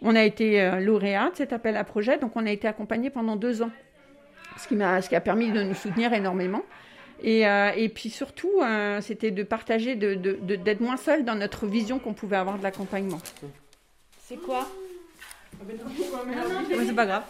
On 0.02 0.16
a 0.16 0.24
été 0.24 0.62
euh, 0.62 0.80
lauréat 0.80 1.30
de 1.32 1.36
cet 1.36 1.54
appel 1.54 1.78
à 1.78 1.84
projet, 1.84 2.18
donc 2.18 2.32
on 2.36 2.46
a 2.46 2.52
été 2.52 2.68
accompagné 2.68 3.10
pendant 3.10 3.36
deux 3.36 3.62
ans, 3.62 3.70
ce 4.58 4.68
qui, 4.68 4.76
m'a, 4.76 5.02
ce 5.02 5.10
qui 5.10 5.16
a 5.16 5.22
permis 5.22 5.52
de 5.52 5.62
nous 5.62 5.76
soutenir 5.76 6.14
énormément. 6.14 6.64
Et, 7.24 7.48
euh, 7.48 7.70
et 7.76 7.88
puis 7.90 8.10
surtout, 8.10 8.50
euh, 8.64 9.00
c'était 9.02 9.30
de 9.30 9.44
partager, 9.44 9.96
de, 9.96 10.16
de- 10.16 10.40
de- 10.42 10.56
d'être 10.56 10.80
moins 10.82 10.98
seul 10.98 11.24
dans 11.24 11.36
notre 11.36 11.68
vision 11.68 12.00
qu'on 12.00 12.14
pouvait 12.14 12.38
avoir 12.38 12.58
de 12.58 12.64
l'accompagnement. 12.64 13.20
C'est 14.24 14.38
quoi? 14.42 14.68
Ouais, 15.68 16.86
c'est 16.86 16.96
pas 16.96 17.06
grave. 17.06 17.24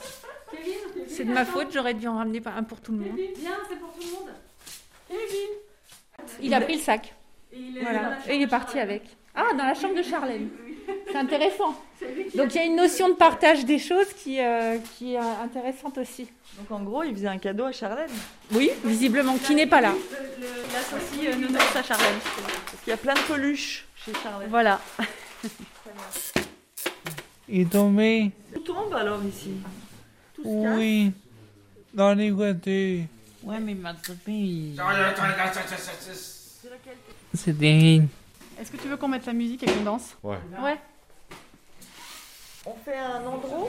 C'est 1.08 1.26
de 1.26 1.34
ma 1.34 1.44
faute, 1.44 1.68
j'aurais 1.74 1.94
dû 1.94 2.08
en 2.08 2.18
ramener 2.18 2.42
un 2.46 2.64
pour 2.64 2.80
tout 2.80 2.94
le 2.94 3.00
monde. 3.00 3.18
Viens, 3.38 3.52
c'est 3.70 3.76
pour 3.80 3.92
tout 3.94 4.00
le 4.02 4.14
monde. 4.14 4.30
Il 6.42 6.54
a 6.54 6.62
pris 6.62 6.76
le 6.76 6.80
sac. 6.82 7.14
Voilà. 7.82 8.18
Et 8.30 8.36
il 8.36 8.42
est 8.44 8.48
parti 8.48 8.80
avec. 8.80 9.02
Ah, 9.36 9.48
dans 9.58 9.66
la 9.66 9.74
chambre 9.74 9.96
de 9.96 10.04
Charlène. 10.04 10.50
C'est 11.08 11.18
intéressant. 11.18 11.76
Donc 12.36 12.54
il 12.54 12.56
y 12.56 12.60
a 12.60 12.66
une 12.66 12.76
notion 12.76 13.10
de 13.10 13.14
partage 13.14 13.66
des 13.66 13.80
choses 13.80 14.08
qui, 14.14 14.40
euh, 14.40 14.78
qui 14.98 15.14
est 15.14 15.18
euh, 15.18 15.44
intéressante 15.44 15.98
aussi. 15.98 16.28
Donc 16.58 16.72
en 16.72 16.84
gros, 16.84 17.04
il 17.04 17.14
faisait 17.14 17.28
un 17.28 17.38
cadeau 17.38 17.66
à 17.66 17.72
Charlène. 17.72 18.10
Oui, 18.52 18.72
visiblement, 18.84 19.38
qui 19.38 19.56
n'est 19.56 19.68
pas 19.68 19.82
là. 19.82 19.94
Il 20.38 20.76
associe 20.76 21.34
euh, 21.34 21.38
Nounours 21.38 21.76
à 21.76 21.84
Charlène. 21.84 22.20
Parce 22.66 22.84
qu'il 22.84 22.92
y 22.92 22.94
a 22.94 22.98
plein 22.98 23.14
de 23.14 23.20
peluches 23.20 23.86
chez 23.96 24.14
Charlène. 24.22 24.50
Voilà. 24.50 24.80
Il 27.50 27.62
est 27.62 27.70
tombé. 27.70 28.32
Tout 28.54 28.60
tombe 28.62 28.94
alors 28.94 29.20
ici. 29.26 29.52
Tout 30.36 30.44
se. 30.44 30.78
Oui. 30.78 31.12
Dans 31.94 32.14
les 32.14 32.32
voitures. 32.32 33.04
Ouais, 33.44 33.60
mais 33.60 33.74
ma 33.74 33.94
copine. 33.94 34.80
C'est 37.34 37.58
terrible. 37.58 38.08
Est-ce 38.62 38.72
que 38.72 38.78
tu 38.78 38.88
veux 38.88 38.96
qu'on 38.98 39.08
mette 39.08 39.26
la 39.26 39.34
musique 39.34 39.64
et 39.64 39.66
qu'on 39.66 39.84
danse 39.84 40.16
Ouais. 40.24 40.38
Ouais. 40.64 40.78
On 42.68 42.76
fait 42.86 42.96
un 42.98 43.26
endroit 43.26 43.68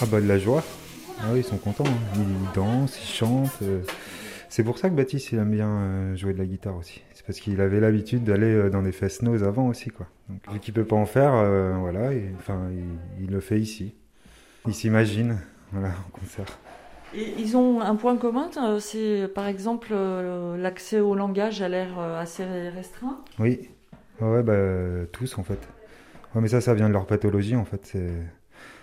Ah 0.00 0.06
bah 0.06 0.20
de 0.20 0.26
la 0.26 0.38
joie. 0.38 0.62
Ah 1.20 1.26
oui, 1.32 1.40
ils 1.40 1.44
sont 1.44 1.56
contents. 1.58 1.84
hein. 1.86 2.16
Ils 2.16 2.52
dansent, 2.54 2.98
ils 3.02 3.14
chantent. 3.14 3.62
C'est 4.54 4.62
pour 4.62 4.78
ça 4.78 4.88
que 4.88 4.94
Baptiste, 4.94 5.32
il 5.32 5.40
aime 5.40 5.50
bien 5.50 5.68
euh, 5.68 6.14
jouer 6.14 6.32
de 6.32 6.38
la 6.38 6.44
guitare 6.44 6.76
aussi. 6.76 7.02
C'est 7.12 7.26
parce 7.26 7.40
qu'il 7.40 7.60
avait 7.60 7.80
l'habitude 7.80 8.22
d'aller 8.22 8.54
euh, 8.54 8.70
dans 8.70 8.82
des 8.82 8.92
fest-noz 8.92 9.42
avant 9.42 9.66
aussi, 9.66 9.90
quoi. 9.90 10.06
Donc, 10.28 10.48
vu 10.52 10.60
qu'il 10.60 10.72
peut 10.72 10.84
pas 10.84 10.94
en 10.94 11.06
faire, 11.06 11.34
euh, 11.34 11.74
voilà, 11.76 12.12
et, 12.12 12.30
enfin, 12.38 12.68
il, 12.70 13.24
il 13.24 13.32
le 13.32 13.40
fait 13.40 13.58
ici. 13.58 13.96
Il 14.68 14.72
s'imagine, 14.72 15.40
voilà, 15.72 15.88
en 15.88 16.10
concert. 16.20 16.46
Et 17.16 17.34
ils 17.36 17.56
ont 17.56 17.80
un 17.80 17.96
point 17.96 18.16
commun, 18.16 18.48
c'est 18.78 19.26
par 19.34 19.48
exemple 19.48 19.92
l'accès 20.56 21.00
au 21.00 21.16
langage 21.16 21.60
a 21.60 21.68
l'air 21.68 21.98
assez 21.98 22.44
restreint. 22.44 23.18
Oui, 23.40 23.70
ouais, 24.20 24.28
ouais, 24.28 24.42
bah, 24.44 25.04
tous 25.10 25.36
en 25.36 25.42
fait. 25.42 25.58
Ouais, 26.32 26.40
mais 26.40 26.46
ça, 26.46 26.60
ça 26.60 26.74
vient 26.74 26.86
de 26.86 26.92
leur 26.92 27.06
pathologie 27.06 27.56
en 27.56 27.64
fait. 27.64 27.80
C'est 27.86 28.12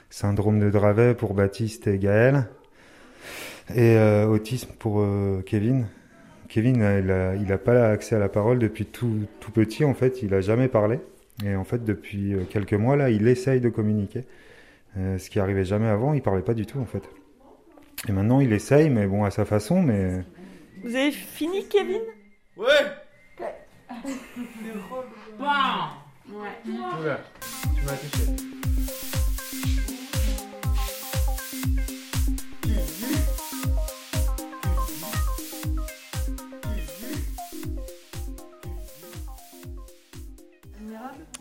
syndrome 0.09 0.59
de 0.59 0.69
Dravet 0.69 1.13
pour 1.13 1.33
Baptiste 1.33 1.87
et 1.87 1.97
Gaël, 1.97 2.49
et 3.69 3.95
euh, 3.97 4.27
autisme 4.27 4.71
pour 4.77 5.01
euh, 5.01 5.41
Kevin. 5.45 5.87
Kevin, 6.49 6.81
euh, 6.81 6.99
il 6.99 7.11
a, 7.11 7.35
il 7.35 7.51
a 7.51 7.57
pas 7.57 7.89
accès 7.89 8.15
à 8.15 8.19
la 8.19 8.29
parole 8.29 8.59
depuis 8.59 8.85
tout, 8.85 9.21
tout 9.39 9.51
petit 9.51 9.85
en 9.85 9.93
fait. 9.93 10.21
Il 10.21 10.33
a 10.33 10.41
jamais 10.41 10.67
parlé. 10.67 10.99
Et 11.45 11.55
en 11.55 11.63
fait, 11.63 11.83
depuis 11.83 12.35
quelques 12.49 12.73
mois 12.73 12.95
là, 12.95 13.09
il 13.09 13.27
essaye 13.27 13.61
de 13.61 13.69
communiquer. 13.69 14.25
Euh, 14.97 15.17
ce 15.17 15.29
qui 15.29 15.39
arrivait 15.39 15.63
jamais 15.63 15.87
avant, 15.87 16.13
il 16.13 16.21
parlait 16.21 16.41
pas 16.41 16.53
du 16.53 16.65
tout 16.65 16.79
en 16.79 16.85
fait. 16.85 17.03
Et 18.07 18.11
maintenant, 18.11 18.39
il 18.39 18.51
essaye, 18.51 18.89
mais 18.89 19.07
bon, 19.07 19.23
à 19.23 19.31
sa 19.31 19.45
façon, 19.45 19.81
mais. 19.81 20.23
Vous 20.83 20.95
avez 20.95 21.11
fini, 21.11 21.65
Kevin? 21.67 22.01
Ouais 22.57 22.67
Oula, 25.39 27.19
tu 27.75 27.85
m'as 27.85 27.93
touché. 27.93 28.25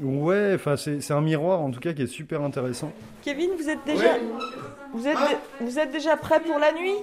Ouais, 0.01 0.53
enfin 0.55 0.77
c'est 0.77 1.01
c'est 1.03 1.13
un 1.13 1.21
miroir 1.21 1.61
en 1.61 1.71
tout 1.71 1.81
cas 1.81 1.93
qui 1.93 2.03
est 2.03 2.07
super 2.07 2.41
intéressant. 2.43 2.91
Kevin, 3.23 3.51
vous 3.59 3.69
êtes 3.69 3.85
déjà, 3.85 4.17
vous 4.95 5.07
êtes, 5.07 5.19
vous 5.61 5.79
êtes 5.79 5.93
déjà 5.93 6.17
prêt 6.17 6.41
pour 6.41 6.59
la 6.59 6.73
nuit? 6.73 6.95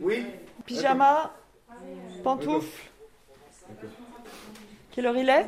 Oui. 0.00 0.26
Pyjama, 0.66 1.32
pantoufles. 2.24 2.90
Quelle 4.90 5.06
heure 5.06 5.16
il 5.16 5.28
est? 5.28 5.46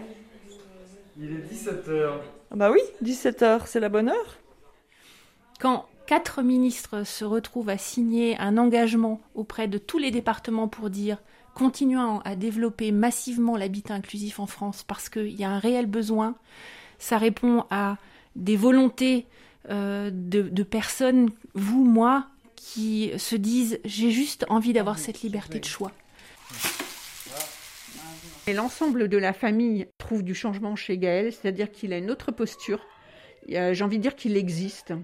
Il 1.18 1.32
est 1.32 1.52
17h. 1.52 2.12
Ah 2.52 2.56
Bah 2.56 2.70
oui, 2.70 2.80
17h, 3.02 3.62
c'est 3.66 3.80
la 3.80 3.88
bonne 3.88 4.08
heure. 4.08 4.38
Quand 5.60 5.86
quatre 6.06 6.42
ministres 6.42 7.04
se 7.04 7.24
retrouvent 7.24 7.68
à 7.70 7.78
signer 7.78 8.36
un 8.38 8.56
engagement 8.58 9.20
auprès 9.34 9.66
de 9.68 9.78
tous 9.78 9.98
les 9.98 10.10
départements 10.10 10.68
pour 10.68 10.90
dire 10.90 11.18
continuons 11.54 12.20
à 12.20 12.34
développer 12.36 12.90
massivement 12.92 13.56
l'habitat 13.56 13.94
inclusif 13.94 14.40
en 14.40 14.46
France 14.46 14.82
parce 14.82 15.08
qu'il 15.08 15.34
y 15.38 15.44
a 15.44 15.50
un 15.50 15.58
réel 15.58 15.86
besoin, 15.86 16.34
ça 17.04 17.18
répond 17.18 17.66
à 17.68 17.98
des 18.34 18.56
volontés 18.56 19.26
euh, 19.68 20.10
de, 20.10 20.40
de 20.40 20.62
personnes, 20.62 21.28
vous, 21.52 21.84
moi, 21.84 22.28
qui 22.56 23.12
se 23.18 23.36
disent 23.36 23.78
j'ai 23.84 24.10
juste 24.10 24.46
envie 24.48 24.72
d'avoir 24.72 24.98
cette 24.98 25.20
liberté 25.20 25.60
de 25.60 25.66
choix. 25.66 25.92
Et 28.46 28.54
l'ensemble 28.54 29.08
de 29.08 29.18
la 29.18 29.34
famille 29.34 29.86
trouve 29.98 30.22
du 30.22 30.34
changement 30.34 30.76
chez 30.76 30.96
Gaël, 30.96 31.30
c'est-à-dire 31.30 31.70
qu'il 31.70 31.92
a 31.92 31.98
une 31.98 32.10
autre 32.10 32.32
posture. 32.32 32.80
J'ai 33.48 33.82
envie 33.82 33.98
de 33.98 34.02
dire 34.02 34.16
qu'il 34.16 34.38
existe. 34.38 34.94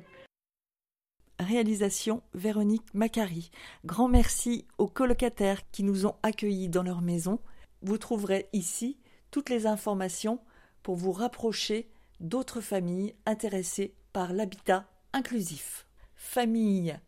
Réalisation 1.38 2.22
Véronique 2.32 2.94
Macari. 2.94 3.50
Grand 3.84 4.08
merci 4.08 4.66
aux 4.78 4.88
colocataires 4.88 5.60
qui 5.70 5.82
nous 5.82 6.06
ont 6.06 6.16
accueillis 6.22 6.70
dans 6.70 6.82
leur 6.82 7.02
maison. 7.02 7.40
Vous 7.82 7.98
trouverez 7.98 8.46
ici 8.54 8.96
toutes 9.30 9.50
les 9.50 9.66
informations 9.66 10.40
pour 10.82 10.96
vous 10.96 11.12
rapprocher 11.12 11.90
d'autres 12.20 12.60
familles 12.60 13.14
intéressées 13.26 13.94
par 14.12 14.32
l'habitat 14.32 14.86
inclusif. 15.12 15.86
Famille 16.14 16.98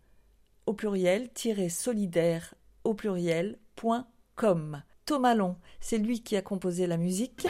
au 0.67 0.75
pluriel 0.75 1.31
solidaire 1.69 2.55
au 2.85 2.95
pluriel 2.95 3.59
point 3.77 4.07
com. 4.37 4.83
Thomas 5.07 5.35
Long, 5.35 5.57
c'est 5.81 5.99
lui 5.99 6.23
qui 6.23 6.37
a 6.37 6.43
composé 6.43 6.87
la 6.87 6.97
musique. 6.97 7.47